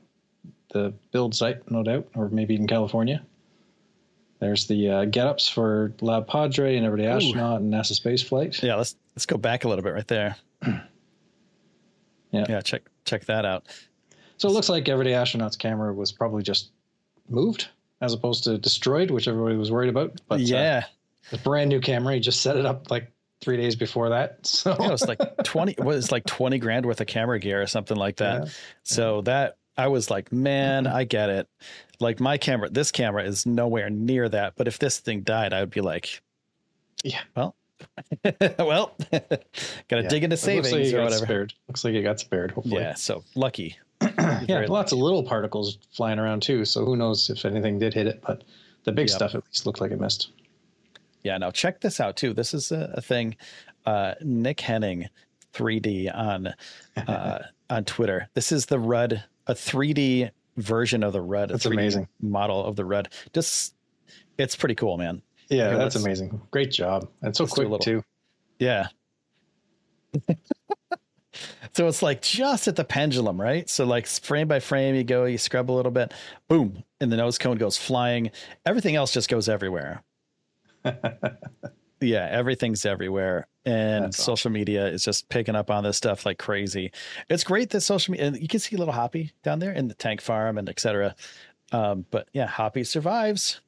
the 0.72 0.92
build 1.10 1.34
site, 1.34 1.70
no 1.70 1.82
doubt, 1.82 2.08
or 2.14 2.28
maybe 2.28 2.54
in 2.54 2.66
California. 2.66 3.22
There's 4.40 4.66
the 4.66 4.88
uh, 4.88 5.04
get-ups 5.04 5.48
for 5.48 5.94
Lab 6.00 6.26
Padre 6.26 6.76
and 6.76 6.84
Everyday 6.84 7.06
Astronaut 7.06 7.60
and 7.60 7.72
NASA 7.72 7.92
Space 7.92 8.22
Flight. 8.22 8.60
Yeah, 8.62 8.74
let's 8.74 8.96
let's 9.14 9.26
go 9.26 9.36
back 9.36 9.64
a 9.64 9.68
little 9.68 9.84
bit 9.84 9.94
right 9.94 10.08
there. 10.08 10.36
Yeah. 12.32 12.46
Yeah, 12.48 12.60
check 12.60 12.82
check 13.04 13.24
that 13.26 13.44
out. 13.44 13.66
So 14.38 14.48
it 14.48 14.52
looks 14.52 14.68
like 14.68 14.88
Everyday 14.88 15.14
Astronaut's 15.14 15.56
camera 15.56 15.92
was 15.92 16.10
probably 16.10 16.42
just 16.42 16.70
moved 17.28 17.68
as 18.00 18.12
opposed 18.12 18.44
to 18.44 18.58
destroyed, 18.58 19.10
which 19.10 19.28
everybody 19.28 19.56
was 19.56 19.70
worried 19.70 19.90
about. 19.90 20.20
But 20.28 20.40
uh, 20.40 20.44
yeah. 20.44 20.84
the 21.30 21.38
brand 21.38 21.68
new 21.68 21.80
camera, 21.80 22.14
he 22.14 22.20
just 22.20 22.40
set 22.40 22.56
it 22.56 22.66
up 22.66 22.90
like 22.90 23.12
three 23.42 23.58
days 23.58 23.76
before 23.76 24.08
that. 24.10 24.38
So 24.46 24.74
Yeah, 24.80 24.88
it 24.88 24.92
was 24.92 25.06
like 25.06 25.20
20 25.44 25.74
what 25.78 25.96
is 25.96 26.10
like 26.10 26.24
20 26.24 26.58
grand 26.58 26.86
worth 26.86 27.00
of 27.00 27.06
camera 27.06 27.38
gear 27.38 27.60
or 27.60 27.66
something 27.66 27.96
like 27.96 28.16
that. 28.16 28.46
Yeah. 28.46 28.52
So 28.84 29.20
that 29.22 29.58
I 29.76 29.88
was 29.88 30.10
like, 30.10 30.32
man, 30.32 30.84
mm-hmm. 30.84 30.94
I 30.96 31.04
get 31.04 31.28
it. 31.30 31.48
Like 32.00 32.20
my 32.20 32.38
camera, 32.38 32.68
this 32.70 32.90
camera 32.90 33.24
is 33.24 33.44
nowhere 33.46 33.90
near 33.90 34.28
that. 34.28 34.54
But 34.56 34.68
if 34.68 34.78
this 34.78 34.98
thing 34.98 35.22
died, 35.22 35.52
I 35.52 35.60
would 35.60 35.70
be 35.70 35.80
like, 35.80 36.22
Yeah. 37.04 37.20
well, 37.36 37.54
well, 38.58 38.94
gotta 39.12 40.02
Yeah. 40.02 40.08
dig 40.08 40.24
into 40.24 40.34
looks 40.34 40.46
like 40.46 40.64
savings 40.64 40.92
or 40.94 41.02
whatever. 41.02 41.24
Spared. 41.24 41.54
Looks 41.68 41.84
like 41.84 41.94
he 41.94 42.02
got 42.02 42.20
spared. 42.20 42.52
Hopefully. 42.52 42.80
Yeah. 42.82 42.94
So 42.94 43.24
lucky. 43.34 43.76
yeah, 44.48 44.66
lots 44.68 44.92
of 44.92 44.98
little 44.98 45.22
particles 45.22 45.78
flying 45.92 46.18
around 46.18 46.42
too. 46.42 46.64
So 46.64 46.84
who 46.84 46.96
knows 46.96 47.30
if 47.30 47.44
anything 47.44 47.78
did 47.78 47.94
hit 47.94 48.06
it, 48.06 48.22
but 48.26 48.44
the 48.84 48.92
big 48.92 49.08
Yep. 49.08 49.16
stuff 49.16 49.34
at 49.34 49.44
least 49.46 49.64
looked 49.66 49.80
like 49.80 49.90
it 49.92 50.00
missed. 50.00 50.30
Yeah, 51.22 51.38
now 51.38 51.50
check 51.50 51.80
this 51.80 52.00
out 52.00 52.16
too. 52.16 52.34
This 52.34 52.54
is 52.54 52.72
a, 52.72 52.94
a 52.94 53.00
thing. 53.00 53.36
Uh, 53.86 54.14
Nick 54.22 54.60
Henning, 54.60 55.08
3D 55.52 56.14
on 56.14 56.54
uh, 56.96 57.38
on 57.70 57.84
Twitter. 57.84 58.28
This 58.34 58.52
is 58.52 58.66
the 58.66 58.78
RUD, 58.78 59.22
a 59.46 59.54
3D 59.54 60.30
version 60.56 61.02
of 61.02 61.12
the 61.12 61.20
RUD. 61.20 61.50
That's 61.50 61.66
amazing. 61.66 62.08
model 62.20 62.64
of 62.64 62.76
the 62.76 62.84
RUD. 62.84 63.08
Just, 63.32 63.74
it's 64.38 64.56
pretty 64.56 64.74
cool, 64.74 64.98
man. 64.98 65.22
Yeah, 65.48 65.70
Here, 65.70 65.78
that's 65.78 65.96
amazing. 65.96 66.40
Great 66.50 66.70
job. 66.70 67.08
And 67.22 67.34
so 67.36 67.44
let's 67.44 67.54
do 67.54 67.62
a 67.62 67.66
quick 67.66 67.80
too. 67.80 68.02
Yeah. 68.58 68.86
so 71.72 71.88
it's 71.88 72.02
like 72.02 72.22
just 72.22 72.68
at 72.68 72.76
the 72.76 72.84
pendulum, 72.84 73.40
right? 73.40 73.68
So 73.68 73.84
like 73.84 74.06
frame 74.06 74.48
by 74.48 74.60
frame, 74.60 74.94
you 74.94 75.04
go, 75.04 75.24
you 75.24 75.38
scrub 75.38 75.70
a 75.70 75.72
little 75.72 75.92
bit, 75.92 76.12
boom, 76.48 76.84
and 77.00 77.10
the 77.10 77.16
nose 77.16 77.38
cone 77.38 77.56
goes 77.56 77.76
flying. 77.76 78.30
Everything 78.64 78.96
else 78.96 79.12
just 79.12 79.28
goes 79.28 79.48
everywhere. 79.48 80.02
yeah, 82.00 82.28
everything's 82.30 82.84
everywhere. 82.84 83.46
And 83.64 84.06
That's 84.06 84.22
social 84.22 84.50
media 84.50 84.86
is 84.86 85.04
just 85.04 85.28
picking 85.28 85.54
up 85.54 85.70
on 85.70 85.84
this 85.84 85.96
stuff 85.96 86.26
like 86.26 86.38
crazy. 86.38 86.92
It's 87.28 87.44
great 87.44 87.70
that 87.70 87.80
social 87.82 88.12
media, 88.12 88.26
and 88.26 88.40
you 88.40 88.48
can 88.48 88.60
see 88.60 88.76
little 88.76 88.94
Hoppy 88.94 89.32
down 89.42 89.60
there 89.60 89.72
in 89.72 89.88
the 89.88 89.94
tank 89.94 90.20
farm 90.20 90.58
and 90.58 90.68
et 90.68 90.80
cetera. 90.80 91.14
Um, 91.70 92.04
but 92.10 92.28
yeah, 92.32 92.46
Hoppy 92.46 92.84
survives. 92.84 93.60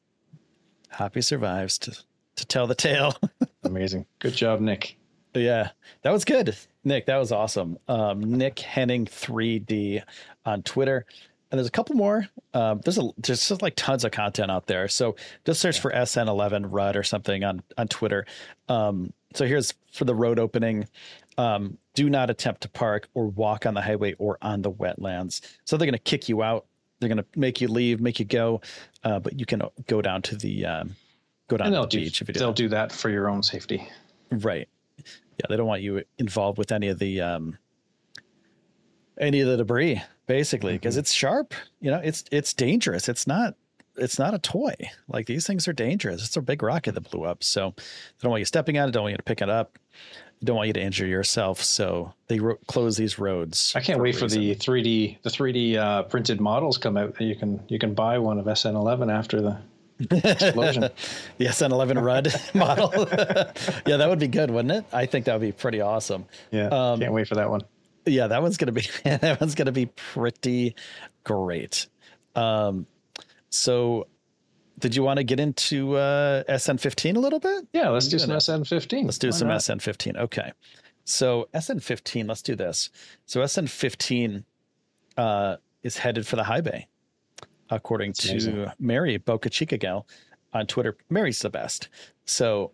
Hoppy 0.91 1.23
survives 1.23 1.79
to, 1.79 1.97
to 2.37 2.47
tell 2.47 2.67
the 2.67 2.75
tale. 2.75 3.17
Amazing. 3.65 4.07
Good 4.19 4.35
job, 4.35 4.61
Nick. 4.61 4.97
Yeah, 5.35 5.71
that 6.03 6.13
was 6.13 6.25
good, 6.25 6.57
Nick. 6.85 7.07
That 7.07 7.17
was 7.17 7.33
awesome. 7.33 7.79
Um, 7.89 8.21
Nick 8.21 8.61
Henning 8.61 9.07
3D 9.07 10.03
on 10.45 10.63
Twitter, 10.63 11.07
and 11.55 11.61
there's 11.61 11.69
a 11.69 11.71
couple 11.71 11.95
more. 11.95 12.27
Um, 12.53 12.81
there's 12.85 12.99
a 12.99 13.11
there's 13.17 13.49
just 13.49 13.63
like 13.63 13.77
tons 13.77 14.05
of 14.05 14.11
content 14.11 14.51
out 14.51 14.67
there. 14.67 14.89
So 14.89 15.15
just 15.45 15.61
search 15.61 15.79
for 15.79 15.93
SN11 15.93 16.67
RUD 16.69 16.97
or 16.97 17.05
something 17.05 17.45
on 17.45 17.63
on 17.79 17.87
Twitter. 17.87 18.27
Um, 18.69 19.13
so 19.35 19.47
here's 19.47 19.73
for 19.93 20.05
the 20.05 20.17
road 20.17 20.41
opening. 20.41 20.89
Um, 21.39 21.79
do 21.95 22.11
not 22.11 22.29
attempt 22.29 22.63
to 22.63 22.69
park 22.69 23.09
or 23.15 23.29
walk 23.29 23.67
on 23.67 23.75
the 23.75 23.83
highway 23.83 24.15
or 24.19 24.37
on 24.43 24.63
the 24.63 24.73
wetlands. 24.73 25.43
So 25.65 25.77
they're 25.77 25.87
going 25.87 25.93
to 25.93 25.99
kick 26.01 26.29
you 26.29 26.43
out. 26.43 26.67
They're 26.99 27.09
going 27.09 27.19
to 27.19 27.27
make 27.37 27.61
you 27.61 27.69
leave, 27.69 28.01
make 28.01 28.19
you 28.19 28.25
go, 28.25 28.61
uh, 29.05 29.21
but 29.21 29.39
you 29.39 29.47
can 29.47 29.63
go 29.87 30.03
down 30.03 30.23
to 30.23 30.37
the 30.37 30.67
um, 30.67 30.97
go 31.47 31.57
down 31.57 31.71
to 31.71 31.81
the 31.83 31.87
do, 31.87 32.01
beach 32.01 32.21
if 32.21 32.27
you 32.27 32.35
do 32.35 32.41
they'll 32.41 32.49
that. 32.49 32.57
do 32.57 32.69
that 32.71 32.91
for 32.91 33.11
your 33.11 33.29
own 33.29 33.45
safety. 33.45 33.89
Right. 34.33 34.69
Yeah, 34.99 35.47
they 35.49 35.57
don't 35.57 35.69
want 35.69 35.83
you 35.83 36.03
involved 36.19 36.59
with 36.59 36.73
any 36.73 36.89
of 36.89 36.99
the 36.99 37.21
um 37.21 37.59
any 39.21 39.39
of 39.39 39.47
the 39.47 39.59
debris, 39.59 40.03
basically, 40.27 40.75
because 40.75 40.97
it's 40.97 41.13
sharp. 41.13 41.55
You 41.81 41.91
know, 41.91 42.01
it's 42.03 42.25
it's 42.31 42.53
dangerous. 42.55 43.09
It's 43.09 43.27
not 43.27 43.55
it's 43.97 44.19
not 44.19 44.35
a 44.35 44.39
toy. 44.39 44.75
Like 45.09 45.27
these 45.27 45.47
things 45.47 45.69
are 45.69 45.73
dangerous. 45.73 46.25
It's 46.25 46.37
a 46.37 46.43
big 46.43 46.63
rocket 46.63 46.93
that 46.95 47.11
blew 47.11 47.25
up. 47.25 47.45
So 47.45 47.75
they 47.77 47.83
don't 48.23 48.31
want 48.31 48.41
you 48.41 48.45
stepping 48.47 48.79
on 48.79 48.89
it. 48.89 48.93
Don't 48.93 49.03
want 49.05 49.13
you 49.13 49.19
to 49.19 49.23
pick 49.23 49.41
it 49.43 49.49
up. 49.51 49.79
They 50.41 50.47
don't 50.47 50.57
want 50.57 50.67
you 50.67 50.73
to 50.75 50.83
injure 50.83 51.07
yourself. 51.07 51.63
So 51.63 52.13
they 52.27 52.41
ro- 52.41 52.59
close 52.67 52.97
these 52.97 53.19
roads. 53.19 53.73
I 53.77 53.81
can't 53.81 54.01
a 54.01 54.03
wait 54.03 54.17
for 54.17 54.27
the 54.27 54.55
3D 54.57 55.23
the 55.23 55.31
3D 55.31 55.77
uh, 55.77 56.03
printed 56.05 56.41
models 56.41 56.77
come 56.77 56.97
out. 56.97 57.21
You 57.21 57.37
can 57.37 57.63
you 57.69 57.79
can 57.79 57.95
buy 57.95 58.19
one 58.19 58.39
of 58.39 58.47
SN11 58.47 59.13
after 59.13 59.41
the 59.41 59.59
explosion. 60.01 60.83
the 61.39 61.47
SN11 61.47 62.03
RUD 62.05 62.35
model. 62.55 62.93
yeah, 63.87 63.97
that 63.97 64.09
would 64.09 64.19
be 64.19 64.27
good, 64.29 64.51
wouldn't 64.51 64.73
it? 64.73 64.85
I 64.93 65.07
think 65.07 65.27
that 65.27 65.35
would 65.35 65.47
be 65.47 65.53
pretty 65.53 65.81
awesome. 65.81 66.27
yeah, 66.51 66.67
Um, 66.67 66.99
can't 67.01 67.13
wait 67.13 67.29
for 67.29 67.37
that 67.37 67.49
one. 67.49 67.61
Yeah 68.07 68.27
that 68.27 68.43
one's 68.43 68.57
gonna 68.57 68.73
be 68.73 68.83
that 69.05 69.41
one's 69.41 69.55
gonna 69.55 69.73
be 69.73 69.87
pretty 69.87 70.75
great 71.25 71.87
um 72.37 72.87
so 73.51 74.07
did 74.81 74.95
you 74.97 75.03
want 75.03 75.19
to 75.19 75.25
get 75.25 75.39
into 75.41 75.97
uh 75.97 76.43
sn15 76.45 77.17
a 77.17 77.19
little 77.19 77.39
bit 77.39 77.65
Yeah, 77.73 77.91
let's 77.91 78.09
do 78.09 78.19
some 78.19 78.31
that. 78.31 78.39
SN15. 78.41 79.05
let's 79.05 79.19
do 79.19 79.29
Why 79.29 79.31
some 79.33 79.49
not? 79.49 79.61
sn15 79.61 80.17
okay 80.19 80.53
so 81.05 81.49
sn15 81.55 82.29
let's 82.29 82.43
do 82.43 82.55
this 82.57 82.91
so 83.27 83.41
sn15 83.41 84.45
uh 85.17 85.57
is 85.83 85.97
headed 85.99 86.27
for 86.27 86.37
the 86.37 86.45
high 86.45 86.61
bay 86.61 86.87
according 87.71 88.11
That's 88.11 88.25
to 88.25 88.31
amazing. 88.33 88.67
mary 88.79 89.17
boca 89.19 89.49
chica 89.51 89.79
gal 89.79 90.07
on 90.53 90.67
twitter 90.67 90.97
mary's 91.11 91.39
the 91.41 91.51
best 91.51 91.89
so 92.27 92.73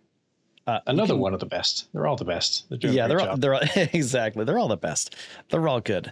uh, 0.67 0.79
Another 0.87 1.13
can- 1.13 1.19
one 1.19 1.33
of 1.33 1.39
the 1.39 1.45
best. 1.45 1.87
They're 1.93 2.07
all 2.07 2.15
the 2.15 2.25
best. 2.25 2.65
They're 2.69 2.91
yeah, 2.91 3.07
they're 3.07 3.19
all, 3.19 3.25
job. 3.27 3.41
they're 3.41 3.53
all, 3.55 3.61
exactly 3.75 4.45
they're 4.45 4.59
all 4.59 4.67
the 4.67 4.77
best. 4.77 5.15
They're 5.49 5.67
all 5.67 5.81
good. 5.81 6.11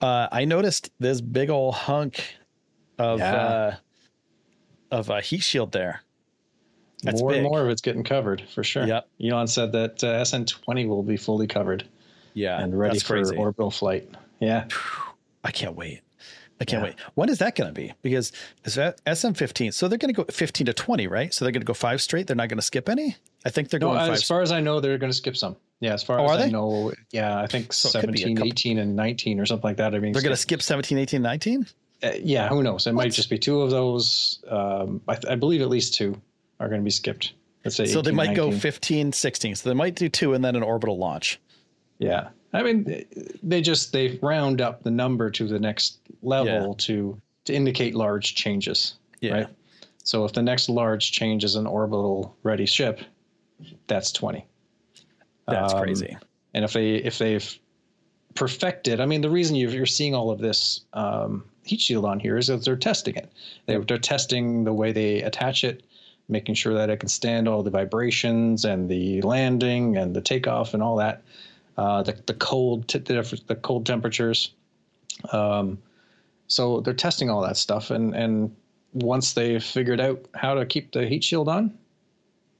Uh, 0.00 0.28
I 0.32 0.44
noticed 0.44 0.90
this 0.98 1.20
big 1.20 1.50
old 1.50 1.74
hunk 1.74 2.22
of 2.98 3.18
Yeah. 3.18 3.34
uh, 3.34 3.74
of 4.90 5.10
a 5.10 5.20
heat 5.20 5.42
shield 5.42 5.72
there. 5.72 6.02
That's 7.02 7.20
more 7.20 7.30
big. 7.30 7.38
and 7.40 7.48
more 7.48 7.62
of 7.62 7.68
it's 7.68 7.80
getting 7.82 8.04
covered 8.04 8.42
for 8.54 8.62
sure. 8.64 8.86
Yep. 8.86 9.08
Elon 9.24 9.46
said 9.46 9.72
that 9.72 10.02
uh, 10.04 10.20
SN20 10.22 10.86
will 10.88 11.02
be 11.02 11.16
fully 11.16 11.46
covered 11.46 11.86
Yeah, 12.34 12.60
and 12.60 12.78
ready 12.78 12.98
for 12.98 13.14
crazy. 13.14 13.36
orbital 13.36 13.70
flight. 13.70 14.08
Yeah. 14.40 14.66
I 15.44 15.50
can't 15.50 15.76
wait. 15.76 16.00
I 16.60 16.64
can't 16.64 16.82
Yeah. 16.82 16.90
wait. 16.90 16.94
When 17.14 17.28
is 17.30 17.38
that 17.38 17.54
going 17.56 17.68
to 17.68 17.74
be? 17.74 17.92
Because 18.02 18.32
is 18.64 18.74
that 18.74 19.02
SN15? 19.06 19.72
So 19.72 19.88
they're 19.88 19.96
going 19.98 20.12
to 20.14 20.24
go 20.24 20.30
15 20.30 20.66
to 20.66 20.74
20, 20.74 21.06
right? 21.06 21.32
So 21.32 21.44
they're 21.44 21.52
going 21.52 21.62
to 21.62 21.66
go 21.66 21.72
five 21.74 22.02
straight. 22.02 22.26
They're 22.26 22.36
not 22.36 22.48
going 22.48 22.58
to 22.58 22.62
skip 22.62 22.88
any. 22.88 23.16
I 23.46 23.50
think 23.50 23.70
they're 23.70 23.80
No, 23.80 23.88
going 23.88 23.98
five. 24.00 24.10
as 24.12 24.22
far 24.22 24.42
as 24.42 24.52
I 24.52 24.60
know, 24.60 24.80
they're 24.80 24.98
going 24.98 25.10
to 25.10 25.16
skip 25.16 25.36
some. 25.36 25.56
Yeah, 25.80 25.94
as 25.94 26.02
far 26.02 26.20
Oh, 26.20 26.26
as 26.26 26.32
I 26.32 26.36
they? 26.44 26.50
know, 26.50 26.92
yeah, 27.10 27.40
I 27.40 27.46
think 27.46 27.72
So 27.72 27.88
it 27.88 28.02
could 28.02 28.12
be 28.12 28.18
a 28.20 28.26
17, 28.26 28.46
18, 28.46 28.78
and 28.78 28.94
19 28.94 29.40
or 29.40 29.46
something 29.46 29.66
like 29.66 29.78
that. 29.78 29.94
I 29.94 29.98
mean, 29.98 30.12
they're 30.12 30.20
going 30.20 30.34
to 30.34 30.36
skip 30.36 30.60
17, 30.60 30.98
18, 30.98 31.22
19. 31.22 31.66
uh, 32.02 32.10
yeah, 32.22 32.48
who 32.50 32.62
knows? 32.62 32.86
It 32.86 32.92
might 32.92 33.12
just 33.12 33.30
be 33.30 33.38
two 33.38 33.62
of 33.62 33.70
those. 33.70 34.44
Um, 34.46 35.00
I, 35.08 35.16
I 35.30 35.34
believe 35.36 35.62
at 35.62 35.70
least 35.70 35.94
two 35.94 36.20
are 36.58 36.68
going 36.68 36.82
to 36.82 36.84
be 36.84 36.90
skipped. 36.90 37.32
Let's 37.64 37.76
say 37.76 37.86
So 37.86 38.02
they 38.02 38.10
18, 38.10 38.16
might 38.16 38.34
go 38.36 38.44
19. 38.46 38.60
15, 38.60 39.12
16. 39.12 39.54
So 39.56 39.68
they 39.70 39.74
might 39.74 39.94
do 39.94 40.10
two 40.10 40.34
and 40.34 40.44
then 40.44 40.54
an 40.56 40.62
orbital 40.62 40.98
launch. 40.98 41.40
Yeah, 41.98 42.28
I 42.52 42.62
mean, 42.62 43.04
they 43.42 43.60
just 43.60 43.92
they 43.92 44.18
round 44.22 44.60
up 44.60 44.82
the 44.82 44.90
number 44.90 45.30
to 45.30 45.46
the 45.46 45.58
next 45.58 46.00
level 46.22 46.74
to 46.74 47.20
to 47.44 47.54
indicate 47.54 47.94
large 47.94 48.34
changes. 48.34 48.94
Yeah. 49.20 49.32
Right. 49.32 49.46
So 50.02 50.24
if 50.24 50.32
the 50.32 50.42
next 50.42 50.68
large 50.68 51.12
change 51.12 51.44
is 51.44 51.54
an 51.54 51.66
orbital 51.66 52.36
ready 52.42 52.66
ship, 52.66 53.00
that's 53.86 54.10
twenty. 54.12 54.46
That's 55.46 55.74
Um, 55.74 55.80
crazy. 55.80 56.16
And 56.54 56.64
if 56.64 56.72
they 56.72 56.96
if 56.96 57.18
they've 57.18 57.58
perfected, 58.34 59.00
I 59.00 59.06
mean, 59.06 59.20
the 59.20 59.30
reason 59.30 59.56
you're, 59.56 59.70
you're 59.70 59.86
seeing 59.86 60.14
all 60.14 60.30
of 60.30 60.38
this 60.38 60.80
um, 60.92 61.44
heat 61.64 61.80
shield 61.80 62.04
on 62.04 62.18
here 62.18 62.36
is 62.36 62.46
that 62.48 62.64
they're 62.64 62.76
testing 62.76 63.16
it. 63.16 63.30
They, 63.66 63.76
they're 63.78 63.98
testing 63.98 64.64
the 64.64 64.72
way 64.72 64.92
they 64.92 65.22
attach 65.22 65.64
it, 65.64 65.82
making 66.28 66.54
sure 66.54 66.74
that 66.74 66.90
it 66.90 66.98
can 66.98 67.08
stand 67.08 67.48
all 67.48 67.62
the 67.62 67.70
vibrations 67.70 68.64
and 68.64 68.88
the 68.88 69.20
landing 69.22 69.96
and 69.96 70.14
the 70.14 70.20
takeoff 70.20 70.74
and 70.74 70.82
all 70.82 70.96
that. 70.96 71.22
Uh, 71.80 72.02
the 72.02 72.12
the 72.26 72.34
cold 72.34 72.86
t- 72.88 72.98
the, 72.98 73.58
cold 73.62 73.86
temperatures. 73.86 74.52
Um, 75.32 75.78
so 76.46 76.82
they're 76.82 76.92
testing 76.92 77.30
all 77.30 77.40
that 77.40 77.56
stuff, 77.56 77.90
and 77.90 78.14
and 78.14 78.54
once 78.92 79.32
they've 79.32 79.64
figured 79.64 79.98
out 79.98 80.22
how 80.34 80.52
to 80.52 80.66
keep 80.66 80.92
the 80.92 81.06
heat 81.06 81.24
shield 81.24 81.48
on, 81.48 81.72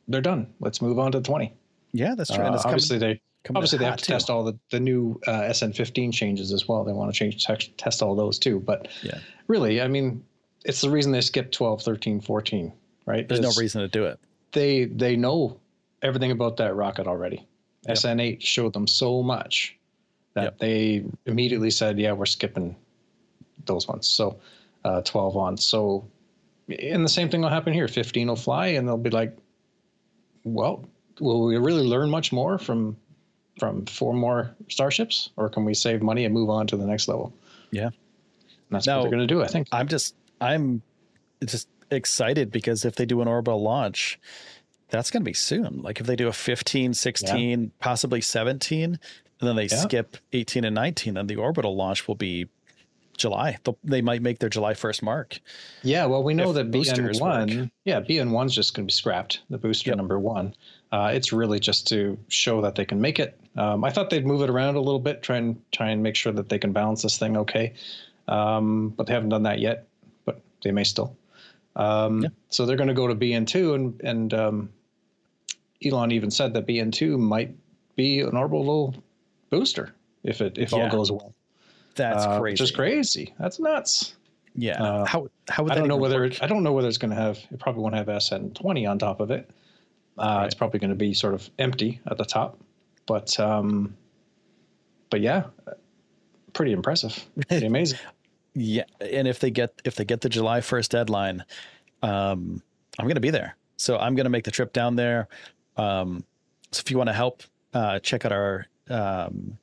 they're 0.09 0.22
done. 0.22 0.46
Let's 0.59 0.80
move 0.80 0.98
on 0.98 1.12
to 1.12 1.18
the 1.18 1.24
20. 1.24 1.52
Yeah, 1.92 2.14
that's 2.14 2.30
true. 2.30 2.42
Uh, 2.42 2.62
obviously, 2.64 2.98
coming, 2.98 3.14
they 3.16 3.20
coming 3.44 3.56
obviously 3.59 3.78
they 3.80 3.85
have 3.85 3.98
to 3.98 4.04
too. 4.06 4.12
test 4.14 4.30
all 4.30 4.42
the 4.42 4.59
the 4.70 4.80
new 4.80 5.20
uh, 5.26 5.42
SN15 5.42 6.14
changes 6.14 6.50
as 6.50 6.66
well. 6.66 6.83
They 6.85 6.94
want 6.94 7.12
to 7.12 7.18
change 7.18 7.44
test, 7.44 7.76
test 7.76 8.00
all 8.00 8.16
those 8.16 8.38
too. 8.38 8.59
But 8.59 8.88
Yeah. 9.02 9.18
really, 9.48 9.83
I 9.83 9.88
mean, 9.88 10.24
it's 10.64 10.80
the 10.80 10.88
reason 10.88 11.12
they 11.12 11.20
skipped 11.20 11.52
12, 11.52 11.83
13, 11.83 12.22
14, 12.22 12.72
right? 13.04 13.28
There's 13.28 13.42
no 13.42 13.52
reason 13.61 13.83
to 13.83 13.88
do 13.88 14.06
it. 14.06 14.18
They 14.52 14.87
they 14.87 15.16
know 15.16 15.61
everything 16.00 16.30
about 16.30 16.56
that 16.56 16.74
rocket 16.74 17.06
already. 17.06 17.46
Yep. 17.87 17.97
SN8 17.97 18.40
showed 18.43 18.73
them 18.73 18.87
so 18.87 19.23
much 19.23 19.77
that 20.35 20.43
Yep. 20.45 20.59
they 20.59 21.05
immediately 21.27 21.71
said, 21.71 21.99
"Yeah, 21.99 22.12
we're 22.12 22.27
skipping 22.27 22.77
those 23.66 23.88
ones." 23.88 24.07
So 24.09 24.38
uh, 24.85 25.01
12 25.03 25.37
on. 25.37 25.57
So 25.57 26.05
and 26.69 27.05
the 27.05 27.09
same 27.09 27.29
thing 27.29 27.40
will 27.40 27.49
happen 27.49 27.73
here. 27.73 27.88
15 27.88 28.29
will 28.29 28.37
fly, 28.37 28.69
and 28.69 28.87
they'll 28.87 28.97
be 28.97 29.11
like, 29.11 29.37
"Well, 30.45 30.85
will 31.21 31.45
we 31.45 31.57
really 31.57 31.83
learn 31.83 32.11
much 32.11 32.33
more 32.33 32.59
from 32.59 32.97
from 33.59 33.85
four 33.87 34.14
more 34.14 34.55
starships, 34.69 35.31
or 35.37 35.49
can 35.49 35.64
we 35.64 35.75
save 35.75 36.01
money 36.03 36.25
and 36.25 36.33
move 36.33 36.49
on 36.51 36.66
to 36.69 36.77
the 36.77 36.87
next 36.87 37.09
level?" 37.09 37.33
Yeah. 37.73 37.87
And 37.87 37.93
that's 38.71 38.87
Now- 38.87 38.99
what 38.99 39.03
they're 39.05 39.11
going 39.19 39.27
to 39.29 39.35
do, 39.35 39.43
I 39.43 39.47
think. 39.49 39.69
I'm 39.73 39.88
just 39.88 40.14
I'm 40.40 40.83
just 41.45 41.69
excited 41.90 42.53
because 42.53 42.85
if 42.85 42.95
they 42.97 43.05
do 43.07 43.21
an 43.21 43.27
orbital 43.29 43.61
launch, 43.62 44.19
that's 44.90 45.11
going 45.11 45.22
to 45.22 45.29
be 45.29 45.33
soon. 45.35 45.81
Like 45.83 46.00
if 46.00 46.07
they 46.07 46.16
do 46.16 46.29
a 46.29 46.33
15, 46.33 46.94
16, 46.94 47.72
possibly 47.79 48.20
17, 48.20 48.85
and 48.85 48.98
then 49.48 49.57
they 49.57 49.64
Yeah. 49.64 49.76
skip 49.76 50.16
18 50.33 50.64
and 50.64 50.74
19, 50.74 51.14
then 51.14 51.26
the 51.26 51.37
orbital 51.37 51.74
launch 51.76 52.07
will 52.09 52.14
be 52.14 52.46
July. 53.16 53.59
They'll, 53.64 53.79
they 53.85 54.00
might 54.03 54.22
make 54.22 54.38
their 54.38 54.48
July 54.48 54.72
1st 54.74 55.03
mark. 55.03 55.40
Yeah, 55.83 56.07
well, 56.07 56.22
we 56.22 56.33
know 56.35 56.53
that 56.55 56.70
boosters 56.70 57.18
BN 57.18 57.20
one, 57.20 57.70
yeah, 57.85 58.00
BN 58.00 58.31
one's 58.31 58.55
just 58.55 58.74
going 58.74 58.85
to 58.87 58.90
be 58.90 58.94
scrapped. 58.94 59.40
The 59.50 59.59
booster 59.59 59.90
Yep. 59.90 59.96
number 59.98 60.18
one. 60.18 60.55
Uh, 60.92 61.12
it's 61.14 61.33
really 61.33 61.61
just 61.61 61.87
to 61.88 62.18
show 62.29 62.61
that 62.62 62.74
they 62.74 62.85
can 62.85 63.00
make 63.00 63.20
it. 63.20 63.38
Um, 63.57 63.85
I 63.85 63.90
thought 63.90 64.11
they'd 64.11 64.26
move 64.26 64.42
it 64.42 64.50
around 64.50 64.74
a 64.76 64.81
little 64.81 64.98
bit, 64.98 65.22
try 65.22 65.37
and 65.37 65.61
try 65.70 65.90
and 65.90 66.03
make 66.03 66.16
sure 66.16 66.33
that 66.33 66.48
they 66.48 66.59
can 66.59 66.72
balance 66.72 67.03
this 67.03 67.16
thing 67.18 67.37
okay. 67.37 67.74
Um, 68.26 68.88
but 68.96 69.07
they 69.07 69.12
haven't 69.12 69.29
done 69.29 69.42
that 69.44 69.59
yet. 69.61 69.87
But 70.24 70.40
they 70.64 70.72
may 70.72 70.85
still. 70.85 71.16
Um, 71.76 72.22
Yeah. 72.22 72.29
So 72.48 72.66
they're 72.66 72.76
going 72.76 72.88
to 72.88 72.94
go 72.94 73.07
to 73.07 73.14
BN 73.14 73.46
two, 73.46 73.74
and 73.74 74.00
and 74.03 74.35
um, 74.35 74.70
Elon 75.85 76.12
even 76.12 76.31
said 76.31 76.53
that 76.55 76.66
BN 76.66 76.93
two 76.93 77.16
might 77.19 77.55
be 77.97 78.21
an 78.21 78.37
orbital 78.37 78.61
little 78.64 78.95
booster 79.51 79.95
if 80.25 80.40
it 80.40 80.59
if 80.59 80.73
all 80.73 80.88
goes 80.90 81.11
well. 81.11 81.35
That's 81.95 82.25
Uh, 82.25 82.38
crazy. 82.40 82.64
Is 82.64 82.71
crazy. 82.71 83.35
That's 83.38 83.59
nuts. 83.59 84.14
Yeah. 84.55 84.83
Uh, 84.83 85.05
how 85.05 85.29
how 85.49 85.62
would 85.62 85.73
I 85.73 85.77
don't 85.77 85.88
know 85.88 85.97
whether 85.97 86.21
work? 86.21 86.43
I 86.43 86.47
don't 86.47 86.62
know 86.62 86.73
whether 86.73 86.88
it's 86.88 86.99
going 86.99 87.11
to 87.11 87.16
have. 87.16 87.38
It 87.51 87.59
probably 87.59 87.83
won't 87.83 87.95
have 87.95 88.07
SN20 88.07 88.88
on 88.88 88.99
top 88.99 89.21
of 89.21 89.31
it. 89.31 89.51
Uh, 90.19 90.23
Right. 90.38 90.47
It's 90.47 90.55
probably 90.55 90.81
going 90.81 90.90
to 90.90 90.97
be 90.97 91.14
sort 91.14 91.35
of 91.35 91.49
empty 91.59 92.01
at 92.07 92.19
the 92.19 92.25
top, 92.25 92.59
but 93.07 93.38
um, 93.40 93.97
but 95.09 95.21
yeah, 95.21 95.45
pretty 96.53 96.73
impressive, 96.73 97.25
pretty 97.49 97.66
amazing. 97.75 97.99
Yeah, 98.55 98.85
and 99.01 99.27
if 99.29 99.38
they 99.38 99.51
get 99.51 99.81
if 99.85 99.95
they 99.95 100.05
get 100.05 100.21
the 100.21 100.29
July 100.29 100.61
first 100.61 100.90
deadline, 100.90 101.45
um, 102.03 102.61
I'm 102.99 103.07
going 103.07 103.14
to 103.14 103.21
be 103.21 103.31
there. 103.31 103.57
So 103.77 103.97
I'm 103.99 104.14
going 104.14 104.25
to 104.25 104.31
make 104.31 104.45
the 104.45 104.51
trip 104.51 104.73
down 104.73 104.97
there. 104.97 105.29
Um, 105.76 106.24
so 106.72 106.80
if 106.85 106.90
you 106.90 106.96
want 106.98 107.09
to 107.09 107.14
help, 107.14 107.42
uh, 107.74 107.98
check 108.00 108.24
out 108.24 108.33
our 108.33 108.66
um, 108.88 109.59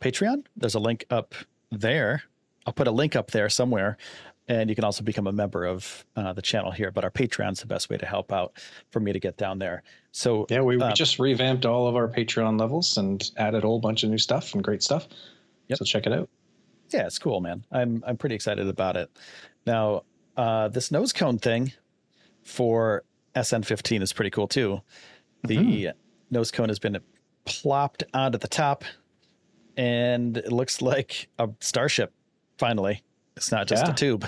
Patreon. 0.00 0.44
There's 0.56 0.74
a 0.74 0.80
link 0.80 1.04
up 1.10 1.34
there. 1.70 2.22
I'll 2.66 2.72
put 2.72 2.88
a 2.88 2.92
link 2.92 3.14
up 3.16 3.30
there 3.30 3.48
somewhere, 3.48 3.96
and 4.48 4.68
you 4.68 4.74
can 4.76 4.84
also 4.84 5.02
become 5.04 5.26
a 5.26 5.32
member 5.32 5.64
of 5.64 6.04
uh, 6.16 6.32
the 6.32 6.42
channel 6.42 6.70
here. 6.72 6.90
But 6.90 7.04
our 7.04 7.10
Patreon's 7.10 7.60
the 7.60 7.66
best 7.66 7.88
way 7.90 7.96
to 7.96 8.06
help 8.06 8.32
out 8.32 8.52
for 8.90 9.00
me 9.00 9.12
to 9.12 9.20
get 9.20 9.36
down 9.36 9.58
there. 9.58 9.82
So 10.12 10.46
Yeah, 10.50 10.62
we, 10.62 10.76
we 10.76 10.82
Um, 10.82 10.94
just 10.94 11.18
revamped 11.18 11.64
all 11.66 11.86
of 11.86 11.94
our 11.96 12.08
Patreon 12.08 12.58
levels 12.58 12.96
and 12.96 13.28
added 13.36 13.64
a 13.64 13.66
whole 13.66 13.78
bunch 13.80 14.02
of 14.02 14.10
new 14.10 14.18
stuff 14.18 14.54
and 14.54 14.62
great 14.64 14.82
stuff. 14.82 15.08
Yep. 15.68 15.78
So 15.78 15.84
check 15.84 16.06
it 16.06 16.12
out. 16.12 16.28
yeah, 16.90 17.06
it's 17.06 17.18
cool, 17.18 17.40
man. 17.40 17.64
I'm 17.72 18.02
I'm 18.06 18.16
pretty 18.16 18.34
excited 18.34 18.66
about 18.68 18.96
it. 18.96 19.10
Now, 19.66 20.02
uh, 20.36 20.68
this 20.68 20.90
nose 20.92 21.12
cone 21.12 21.38
thing 21.38 21.72
for 22.44 23.02
SN15 23.34 24.02
is 24.02 24.12
pretty 24.12 24.30
cool 24.30 24.46
too. 24.48 24.80
The 25.46 25.92
nose 26.30 26.50
cone 26.50 26.68
has 26.68 26.78
been 26.78 26.98
plopped 27.44 28.04
onto 28.14 28.38
the 28.38 28.48
top, 28.48 28.84
and 29.76 30.36
it 30.36 30.52
looks 30.52 30.80
like 30.82 31.28
a 31.38 31.48
starship. 31.60 32.12
Finally, 32.58 33.02
it's 33.36 33.52
not 33.52 33.66
just 33.66 33.84
Yeah. 33.86 33.92
a 33.92 33.94
tube. 33.94 34.26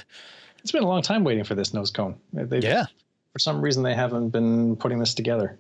It's 0.63 0.73
been 0.73 0.83
a 0.83 0.87
long 0.89 1.03
time 1.03 1.25
waiting 1.25 1.45
for 1.45 1.55
this 1.55 1.73
nose 1.73 1.91
cone. 1.91 2.17
They've, 2.33 2.63
Yeah, 2.63 2.87
For 3.33 3.39
some 3.39 3.61
reason, 3.61 3.83
they 3.83 3.95
haven't 3.95 4.31
been 4.31 4.77
putting 4.77 4.99
this 4.99 5.15
together. 5.15 5.57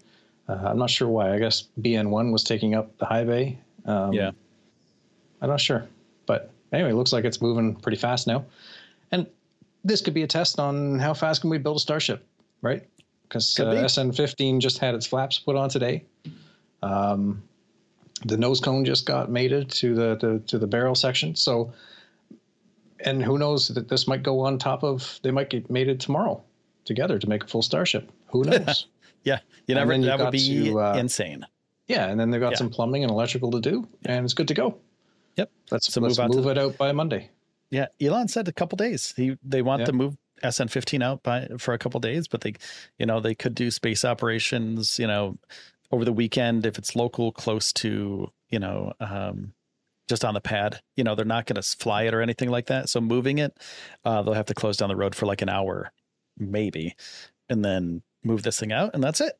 Uh, 0.48 0.54
I'm 0.64 0.78
not 0.78 0.90
sure 0.90 1.08
why. 1.08 1.32
I 1.34 1.38
guess 1.38 1.68
BN1 1.80 2.32
was 2.32 2.42
taking 2.42 2.74
up 2.74 2.96
the 2.98 3.04
high 3.06 3.24
bay. 3.24 3.58
Um, 3.84 4.12
yeah, 4.12 4.30
I'm 5.40 5.48
not 5.50 5.60
sure. 5.60 5.86
But 6.26 6.50
anyway, 6.72 6.90
it 6.90 6.94
looks 6.94 7.12
like 7.12 7.24
it's 7.24 7.40
moving 7.40 7.74
pretty 7.76 7.96
fast 7.98 8.26
now. 8.26 8.44
And 9.12 9.26
this 9.84 10.00
could 10.00 10.14
be 10.14 10.22
a 10.22 10.26
test 10.26 10.58
on 10.58 10.98
how 10.98 11.14
fast 11.14 11.40
can 11.42 11.50
we 11.50 11.58
build 11.58 11.76
a 11.76 11.80
starship, 11.80 12.26
right? 12.62 12.84
Because 13.28 13.58
uh, 13.60 13.70
be. 13.72 13.76
SN15 13.78 14.58
just 14.60 14.78
had 14.78 14.94
its 14.94 15.06
flaps 15.06 15.38
put 15.38 15.54
on 15.56 15.68
today. 15.68 16.04
Um, 16.82 17.42
the 18.24 18.36
nose 18.36 18.60
cone 18.60 18.84
just 18.84 19.06
got 19.06 19.30
mated 19.30 19.70
to 19.72 19.94
the, 19.94 20.16
the 20.16 20.38
to 20.46 20.58
the 20.58 20.66
barrel 20.66 20.94
section. 20.94 21.34
So, 21.36 21.72
and 23.04 23.22
who 23.22 23.38
knows 23.38 23.68
that 23.68 23.88
this 23.88 24.08
might 24.08 24.22
go 24.22 24.40
on 24.40 24.58
top 24.58 24.82
of? 24.82 25.20
They 25.22 25.30
might 25.30 25.50
get 25.50 25.70
mated 25.70 26.00
tomorrow 26.00 26.42
together 26.84 27.18
to 27.18 27.28
make 27.28 27.44
a 27.44 27.46
full 27.46 27.62
starship. 27.62 28.10
Who 28.28 28.44
knows? 28.44 28.86
yeah. 29.24 29.40
You 29.66 29.74
never. 29.74 29.94
you 29.94 30.04
That 30.06 30.18
would 30.18 30.32
be 30.32 30.64
to, 30.70 30.80
uh, 30.80 30.94
insane. 30.98 31.46
yeah, 31.86 32.08
and 32.08 32.18
then 32.18 32.30
they've 32.30 32.40
got 32.40 32.52
Yeah. 32.52 32.58
some 32.58 32.70
plumbing 32.70 33.04
and 33.04 33.10
electrical 33.10 33.50
to 33.52 33.60
do, 33.60 33.86
and 34.04 34.24
it's 34.24 34.34
good 34.34 34.48
to 34.48 34.54
go. 34.54 34.78
Yep. 35.36 35.50
Let's 35.70 35.92
So 35.92 36.00
let's 36.00 36.18
move 36.18 36.30
move, 36.36 36.46
it 36.46 36.58
out 36.58 36.76
by 36.78 36.90
Monday. 36.92 37.30
Yeah, 37.70 37.86
Elon 38.00 38.28
said 38.28 38.48
a 38.48 38.52
couple 38.52 38.76
days. 38.76 39.12
He 39.16 39.36
they 39.44 39.62
want 39.62 39.80
Yeah. 39.80 39.86
to 39.86 39.92
move 39.92 40.16
SN15 40.42 41.03
out 41.03 41.22
by 41.22 41.48
for 41.59 41.74
a 41.74 41.79
couple 41.79 42.01
days, 42.01 42.29
but 42.29 42.40
they, 42.40 42.55
you 42.98 43.07
know, 43.07 43.20
they 43.20 43.35
could 43.35 43.55
do 43.55 43.70
space 43.70 44.05
operations, 44.05 44.98
you 44.98 45.07
know, 45.07 45.38
over 45.90 46.05
the 46.05 46.12
weekend 46.12 46.66
if 46.66 46.79
it's 46.79 46.96
local, 46.96 47.33
close 47.33 47.72
to, 47.74 48.31
you 48.48 48.59
know, 48.59 48.92
um, 49.01 49.53
just 50.09 50.24
on 50.24 50.35
the 50.35 50.40
pad. 50.40 50.81
You 50.96 51.05
know, 51.05 51.14
they're 51.14 51.24
not 51.24 51.46
going 51.46 51.61
to 51.61 51.62
fly 51.62 52.05
it 52.05 52.14
or 52.14 52.22
anything 52.22 52.51
like 52.51 52.66
that. 52.66 52.88
So 52.88 53.01
moving 53.01 53.38
it, 53.38 53.57
uh, 54.05 54.22
they'll 54.22 54.35
have 54.35 54.46
to 54.46 54.55
close 54.55 54.77
down 54.77 54.88
the 54.88 54.96
road 54.96 55.14
for 55.14 55.27
like 55.27 55.42
an 55.42 55.48
hour, 55.48 55.92
maybe, 56.38 56.94
and 57.48 57.64
then 57.64 58.03
move 58.24 58.42
this 58.42 58.59
thing 58.59 58.72
out, 58.72 58.90
and 58.94 59.03
that's 59.03 59.20
it. 59.20 59.33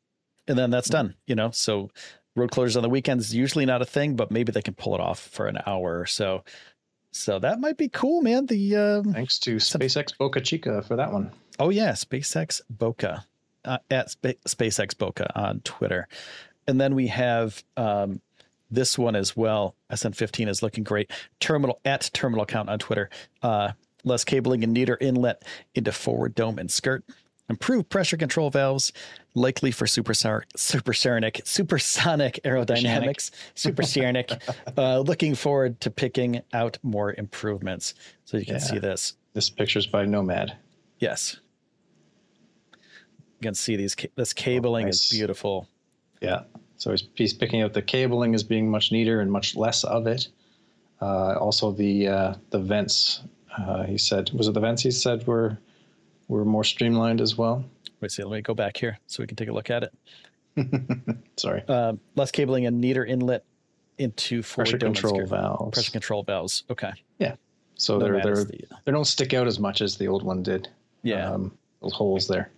And 0.47 0.57
then 0.57 0.71
that's 0.71 0.89
done. 0.89 1.15
You 1.27 1.35
know, 1.35 1.51
so 1.51 1.89
road 2.35 2.51
closures 2.51 2.75
on 2.75 2.83
the 2.83 2.89
weekends 2.89 3.27
is 3.27 3.35
usually 3.35 3.65
not 3.65 3.81
a 3.81 3.85
thing, 3.85 4.15
but 4.15 4.31
maybe 4.31 4.51
they 4.51 4.61
can 4.61 4.73
pull 4.73 4.95
it 4.95 5.01
off 5.01 5.19
for 5.19 5.47
an 5.47 5.59
hour 5.65 5.99
or 5.99 6.05
so. 6.05 6.43
So 7.11 7.39
that 7.39 7.59
might 7.59 7.77
be 7.77 7.89
cool, 7.89 8.21
man. 8.21 8.45
The 8.45 8.75
um, 8.75 9.13
Thanks 9.13 9.39
to 9.39 9.55
SpaceX 9.57 10.17
Boca 10.17 10.41
Chica 10.41 10.81
for 10.81 10.95
that 10.95 11.11
one. 11.11 11.31
oh 11.59 11.69
yeah, 11.69 11.91
SpaceX 11.91 12.61
Boca 12.69 13.25
uh, 13.65 13.79
at 13.89 14.11
Spa- 14.11 14.39
SpaceX 14.47 14.97
Boca 14.97 15.31
on 15.39 15.61
Twitter, 15.61 16.07
and 16.67 16.79
then 16.79 16.95
we 16.95 17.07
have 17.07 17.63
um, 17.77 18.21
this 18.69 18.97
one 18.97 19.15
as 19.15 19.35
well. 19.35 19.75
SN15 19.91 20.47
is 20.47 20.61
looking 20.61 20.83
great. 20.83 21.11
Terminal 21.39 21.79
at 21.83 22.09
terminal 22.13 22.45
count 22.45 22.69
on 22.69 22.77
Twitter. 22.79 23.09
Uh, 23.41 23.71
less 24.03 24.23
cabling 24.23 24.63
and 24.63 24.73
neater 24.73 24.97
inlet 25.01 25.43
into 25.75 25.91
forward 25.91 26.35
dome 26.35 26.59
and 26.59 26.71
skirt. 26.71 27.03
Improved 27.49 27.89
pressure 27.89 28.15
control 28.15 28.51
valves, 28.51 28.93
likely 29.33 29.71
for 29.71 29.87
supersonic, 29.87 30.45
supersonic, 30.55 31.41
supersonic 31.45 32.39
aerodynamics. 32.45 33.31
Supersonic. 33.55 34.31
uh, 34.77 34.99
looking 34.99 35.33
forward 35.33 35.79
to 35.81 35.89
picking 35.89 36.41
out 36.53 36.77
more 36.83 37.15
improvements. 37.17 37.95
So 38.25 38.37
you 38.37 38.45
can 38.45 38.55
Yeah. 38.55 38.59
see 38.59 38.77
this. 38.79 39.15
This 39.33 39.49
picture's 39.49 39.87
by 39.87 40.05
Nomad. 40.05 40.55
Yes. 40.99 41.37
You 42.71 43.41
can 43.41 43.55
see 43.55 43.75
these 43.75 43.95
this 44.15 44.33
cabling 44.33 44.85
nice. 44.85 45.11
is 45.11 45.17
beautiful. 45.17 45.67
Yeah. 46.21 46.41
So 46.77 46.91
he's, 46.91 47.09
he's 47.15 47.33
picking 47.33 47.61
out 47.61 47.73
the 47.73 47.81
cabling 47.81 48.35
as 48.35 48.43
being 48.43 48.69
much 48.69 48.91
neater 48.91 49.21
and 49.21 49.31
much 49.31 49.55
less 49.55 49.83
of 49.83 50.07
it. 50.07 50.27
Uh, 51.01 51.35
also, 51.39 51.71
the 51.71 52.07
uh, 52.07 52.33
the 52.51 52.59
vents. 52.59 53.21
Uh, 53.57 53.83
he 53.83 53.97
said, 53.97 54.29
was 54.33 54.47
it 54.47 54.53
the 54.53 54.59
vents? 54.59 54.83
He 54.83 54.91
said 54.91 55.25
were 55.25 55.57
were 56.29 56.45
more 56.45 56.63
streamlined 56.63 57.19
as 57.19 57.37
well. 57.37 57.65
Wait, 57.99 58.11
see, 58.11 58.23
let 58.23 58.37
me 58.37 58.41
go 58.41 58.53
back 58.53 58.77
here 58.77 58.97
so 59.07 59.21
we 59.21 59.27
can 59.27 59.35
take 59.35 59.49
a 59.49 59.53
look 59.53 59.69
at 59.69 59.83
it. 59.83 59.93
Sorry. 61.37 61.61
Um, 61.67 61.99
less 62.15 62.31
cabling 62.31 62.65
and 62.65 62.79
neater 62.79 63.03
inlet 63.05 63.43
into 63.97 64.41
Pressure 64.41 64.77
control 64.77 65.25
valves. 65.25 65.73
Pressure 65.75 65.91
control 65.91 66.23
valves. 66.23 66.63
Okay. 66.69 66.91
Yeah. 67.17 67.35
So 67.75 67.99
they're 67.99 68.21
they're 68.21 68.33
is 68.33 68.47
the- 68.47 68.63
they 68.85 68.91
don't 68.93 69.05
stick 69.05 69.33
out 69.33 69.47
as 69.47 69.59
much 69.59 69.81
as 69.81 69.97
the 69.97 70.07
old 70.07 70.23
one 70.23 70.41
did. 70.43 70.69
yeah. 71.03 71.29
Um, 71.31 71.51
those 71.81 71.93
holes 71.93 72.27
there. 72.27 72.49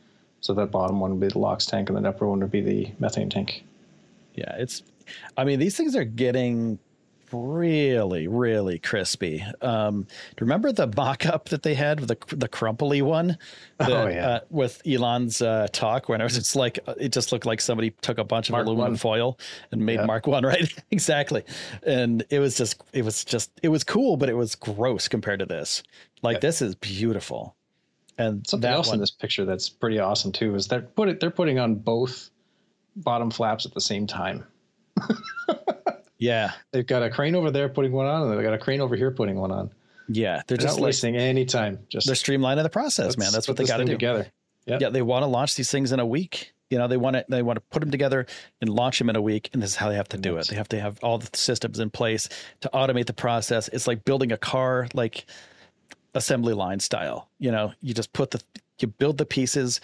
So 0.41 0.53
that 0.55 0.71
bottom 0.71 0.99
one 0.99 1.11
would 1.11 1.19
be 1.19 1.27
the 1.27 1.37
LOX 1.37 1.67
tank, 1.67 1.89
and 1.89 1.97
the 2.03 2.09
upper 2.09 2.27
one 2.27 2.39
would 2.39 2.49
be 2.49 2.61
the 2.61 2.91
methane 2.99 3.29
tank. 3.29 3.63
Yeah, 4.33 4.55
it's. 4.57 4.81
I 5.37 5.43
mean, 5.43 5.59
these 5.59 5.77
things 5.77 5.95
are 5.95 6.03
getting 6.03 6.79
really, 7.31 8.27
really 8.27 8.79
crispy. 8.79 9.43
Um, 9.61 10.07
remember 10.39 10.71
the 10.71 10.87
mock-up 10.87 11.49
that 11.49 11.63
they 11.63 11.73
had, 11.73 11.99
with 11.99 12.09
the 12.09 12.35
the 12.35 12.47
crumply 12.47 13.01
one, 13.01 13.37
that, 13.77 13.91
oh 13.91 14.07
yeah, 14.07 14.27
uh, 14.27 14.39
with 14.49 14.81
Elon's 14.85 15.41
uh, 15.41 15.67
talk, 15.71 16.09
when 16.09 16.21
it 16.21 16.23
was 16.23 16.37
it's 16.37 16.55
like 16.55 16.79
it 16.97 17.11
just 17.11 17.31
looked 17.31 17.45
like 17.45 17.61
somebody 17.61 17.91
took 18.01 18.17
a 18.17 18.23
bunch 18.23 18.49
of 18.49 18.53
Mark 18.53 18.65
aluminum 18.65 18.91
one. 18.91 18.97
foil 18.97 19.39
and 19.71 19.85
made. 19.85 20.05
Mark 20.05 20.27
One, 20.27 20.45
right? 20.45 20.71
exactly, 20.91 21.43
and 21.83 22.25
it 22.29 22.39
was 22.39 22.55
just, 22.55 22.81
it 22.93 23.03
was 23.03 23.23
just, 23.23 23.51
it 23.63 23.69
was 23.69 23.83
cool, 23.83 24.17
but 24.17 24.29
it 24.29 24.35
was 24.35 24.55
gross 24.55 25.07
compared 25.07 25.39
to 25.39 25.45
this. 25.45 25.83
Like 26.21 26.41
this 26.41 26.61
is 26.61 26.75
beautiful, 26.75 27.55
and 28.17 28.45
something 28.47 28.69
else 28.69 28.87
one, 28.87 28.95
in 28.95 28.99
this 28.99 29.11
picture 29.11 29.45
that's 29.45 29.69
pretty 29.69 29.99
awesome 29.99 30.31
too 30.31 30.55
is 30.55 30.67
they're 30.67 30.81
put 30.81 31.09
it 31.09 31.19
they're 31.19 31.31
putting 31.31 31.59
on 31.59 31.75
both 31.75 32.29
bottom 32.95 33.31
flaps 33.31 33.65
at 33.65 33.73
the 33.73 33.81
same 33.81 34.07
time. 34.07 34.45
yeah, 36.21 36.51
They've 36.71 36.85
got 36.85 37.03
a 37.03 37.09
crane 37.09 37.35
over 37.35 37.51
there 37.51 37.67
putting 37.67 37.91
one 37.91 38.05
on, 38.05 38.21
and 38.23 38.31
they've 38.31 38.43
got 38.45 38.53
a 38.53 38.57
crane 38.57 38.79
over 38.79 38.95
here 38.95 39.11
putting 39.11 39.35
one 39.35 39.51
on. 39.51 39.71
yeah, 40.07 40.35
they're 40.47 40.55
They're 40.55 40.57
just 40.57 40.77
not 40.77 40.81
like 40.81 40.89
wasting 40.89 41.17
any 41.17 41.45
time. 41.45 41.79
Just 41.89 42.05
they're 42.05 42.15
streamlining 42.15 42.63
the 42.63 42.69
process, 42.69 43.17
man. 43.17 43.31
That's 43.31 43.47
what 43.47 43.57
they 43.57 43.65
got 43.65 43.77
to 43.77 43.85
do. 43.85 43.91
together. 43.93 44.27
Yep. 44.67 44.81
Yeah, 44.81 44.89
they 44.89 45.01
want 45.01 45.23
to 45.23 45.27
launch 45.27 45.55
these 45.55 45.71
things 45.71 45.91
in 45.91 45.99
a 45.99 46.05
week. 46.05 46.53
You 46.69 46.77
know, 46.77 46.87
they 46.87 46.95
want 46.95 47.15
to 47.15 47.25
they 47.27 47.41
want 47.41 47.57
to 47.57 47.61
put 47.71 47.79
them 47.81 47.89
together 47.91 48.27
and 48.61 48.69
launch 48.69 48.99
them 48.99 49.09
in 49.09 49.15
a 49.15 49.21
week, 49.21 49.49
and 49.51 49.61
this 49.61 49.71
is 49.71 49.75
how 49.75 49.89
they 49.89 49.95
have 49.95 50.07
to 50.09 50.17
do 50.17 50.37
it. 50.37 50.47
They 50.47 50.55
have 50.55 50.69
to 50.69 50.79
have 50.79 50.99
all 51.03 51.17
the 51.17 51.29
systems 51.33 51.79
in 51.79 51.89
place 51.89 52.29
to 52.61 52.69
automate 52.73 53.07
the 53.07 53.13
process. 53.13 53.67
It's 53.69 53.87
like 53.87 54.05
building 54.05 54.31
a 54.31 54.37
car, 54.37 54.87
like 54.93 55.25
assembly 56.13 56.53
line 56.53 56.79
style. 56.79 57.29
You 57.39 57.51
know, 57.51 57.73
you 57.81 57.93
just 57.93 58.13
put 58.13 58.31
the 58.31 58.41
you 58.79 58.87
build 58.87 59.17
the 59.17 59.25
pieces, 59.25 59.81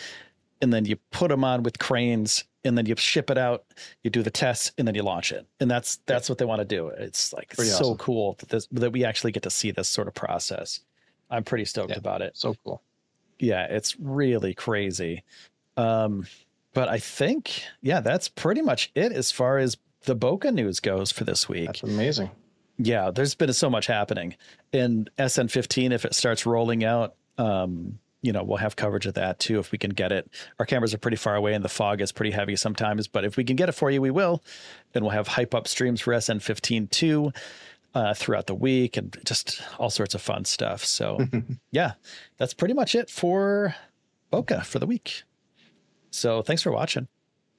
and 0.62 0.72
then 0.72 0.86
you 0.86 0.98
put 1.12 1.30
them 1.30 1.44
on 1.44 1.64
with 1.64 1.80
cranes, 1.80 2.44
and 2.68 2.78
then 2.78 2.86
you 2.86 2.96
ship 2.96 3.30
it 3.32 3.38
out. 3.38 3.66
You 4.04 4.10
do 4.10 4.22
the 4.22 4.30
tests, 4.32 4.72
and 4.78 4.88
then 4.88 4.94
you 4.96 5.02
launch 5.04 5.32
it. 5.32 5.48
And 5.60 5.70
that's 5.72 5.98
that's 6.06 6.30
what 6.30 6.38
they 6.38 6.46
want 6.46 6.60
to 6.60 6.66
do. 6.66 6.90
It's 6.90 7.34
like 7.34 7.56
Pretty 7.56 7.72
so 7.72 7.78
awesome. 7.86 7.98
cool 7.98 8.36
that 8.40 8.50
this 8.50 8.68
that 8.74 8.92
we 8.92 9.04
actually 9.06 9.32
get 9.32 9.44
to 9.44 9.50
see 9.50 9.72
this 9.72 9.90
sort 9.90 10.08
of 10.08 10.14
process. 10.14 10.82
I'm 11.30 11.44
pretty 11.44 11.66
stoked 11.66 11.92
Yeah. 11.92 11.98
about 11.98 12.22
it 12.22 12.38
So 12.38 12.56
cool. 12.64 12.82
yeah, 13.40 13.66
it's 13.66 14.00
really 14.00 14.54
crazy. 14.54 15.24
Um, 15.76 16.26
but 16.74 16.88
I 16.90 17.00
think, 17.00 17.64
yeah, 17.82 18.00
that's 18.02 18.30
pretty 18.30 18.62
much 18.62 18.92
it 18.96 19.12
as 19.12 19.32
far 19.32 19.58
as 19.58 19.78
the 20.04 20.16
Boca 20.16 20.52
news 20.52 20.80
goes 20.80 21.12
for 21.12 21.24
this 21.24 21.50
week. 21.50 21.66
That's 21.68 21.84
amazing. 21.84 22.30
Yeah, 22.78 23.10
there's 23.12 23.34
been 23.36 23.52
so 23.54 23.70
much 23.70 23.88
happening. 23.88 24.36
And 24.72 25.10
SN15, 25.18 25.92
if 25.92 26.06
it 26.06 26.14
starts 26.14 26.46
rolling 26.46 26.84
out, 26.84 27.16
um, 27.40 27.98
you 28.28 28.34
know, 28.34 28.44
we'll 28.44 28.58
have 28.58 28.76
coverage 28.76 29.06
of 29.06 29.14
that 29.14 29.40
too 29.40 29.58
if 29.58 29.72
we 29.72 29.78
can 29.78 29.92
get 29.92 30.12
it. 30.12 30.30
Our 30.60 30.66
cameras 30.66 30.94
are 30.94 30.98
pretty 30.98 31.16
far 31.18 31.36
away 31.36 31.54
and 31.54 31.64
the 31.64 31.70
fog 31.70 32.02
is 32.02 32.12
pretty 32.12 32.32
heavy 32.32 32.58
sometimes, 32.58 33.08
but 33.08 33.24
if 33.24 33.38
we 33.38 33.46
can 33.46 33.56
get 33.56 33.70
it 33.70 33.72
for 33.72 33.90
you, 33.90 34.02
we 34.02 34.12
will. 34.12 34.44
Then 34.92 35.04
we'll 35.04 35.12
have 35.14 35.28
hype 35.30 35.56
up 35.56 35.66
streams 35.68 36.02
for 36.02 36.14
SN15 36.14 36.90
too 36.92 37.32
uh, 37.96 38.14
throughout 38.14 38.48
the 38.48 38.54
week 38.56 38.98
and 38.98 39.16
just 39.24 39.62
all 39.80 39.90
sorts 39.90 40.14
of 40.14 40.22
fun 40.22 40.44
stuff. 40.44 40.84
So, 40.84 41.26
yeah, 41.72 41.94
that's 42.38 42.54
pretty 42.54 42.74
much 42.74 42.96
it 42.96 43.10
for 43.10 43.74
Boca 44.30 44.62
for 44.66 44.80
the 44.80 44.86
week. 44.88 45.24
So, 46.12 46.42
thanks 46.42 46.62
for 46.62 46.72
watching. 46.72 47.08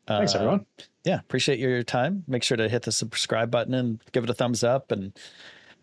Thanks, 0.06 0.34
Uh, 0.34 0.38
everyone. 0.38 0.66
yeah, 1.04 1.18
appreciate 1.20 1.58
your 1.58 1.82
time. 1.82 2.24
Make 2.28 2.42
sure 2.42 2.56
to 2.58 2.68
hit 2.68 2.82
the 2.82 2.92
subscribe 2.92 3.50
button 3.50 3.72
and 3.74 4.00
give 4.12 4.24
it 4.24 4.30
a 4.30 4.34
thumbs 4.34 4.62
up. 4.64 4.90
And 4.92 5.12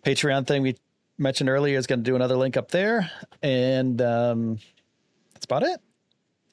Patreon 0.06 0.46
thing 0.48 0.62
we 0.62 0.76
mentioned 1.18 1.50
earlier 1.50 1.78
is 1.78 1.88
going 1.88 2.00
to 2.00 2.04
do 2.04 2.16
another 2.16 2.36
link 2.36 2.58
up 2.58 2.72
there. 2.72 3.10
And 3.42 4.02
um, 4.02 4.58
that's 5.46 5.64
about 5.64 5.72
it. 5.74 5.82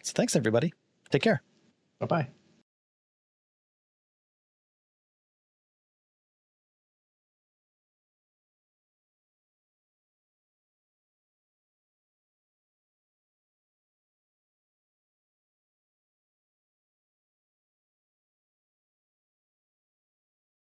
So 0.03 0.13
thanks, 0.15 0.37
everybody. 0.37 0.73
Take 1.11 1.23
care. 1.23 1.43
Bye 2.01 2.07
bye. 2.07 2.42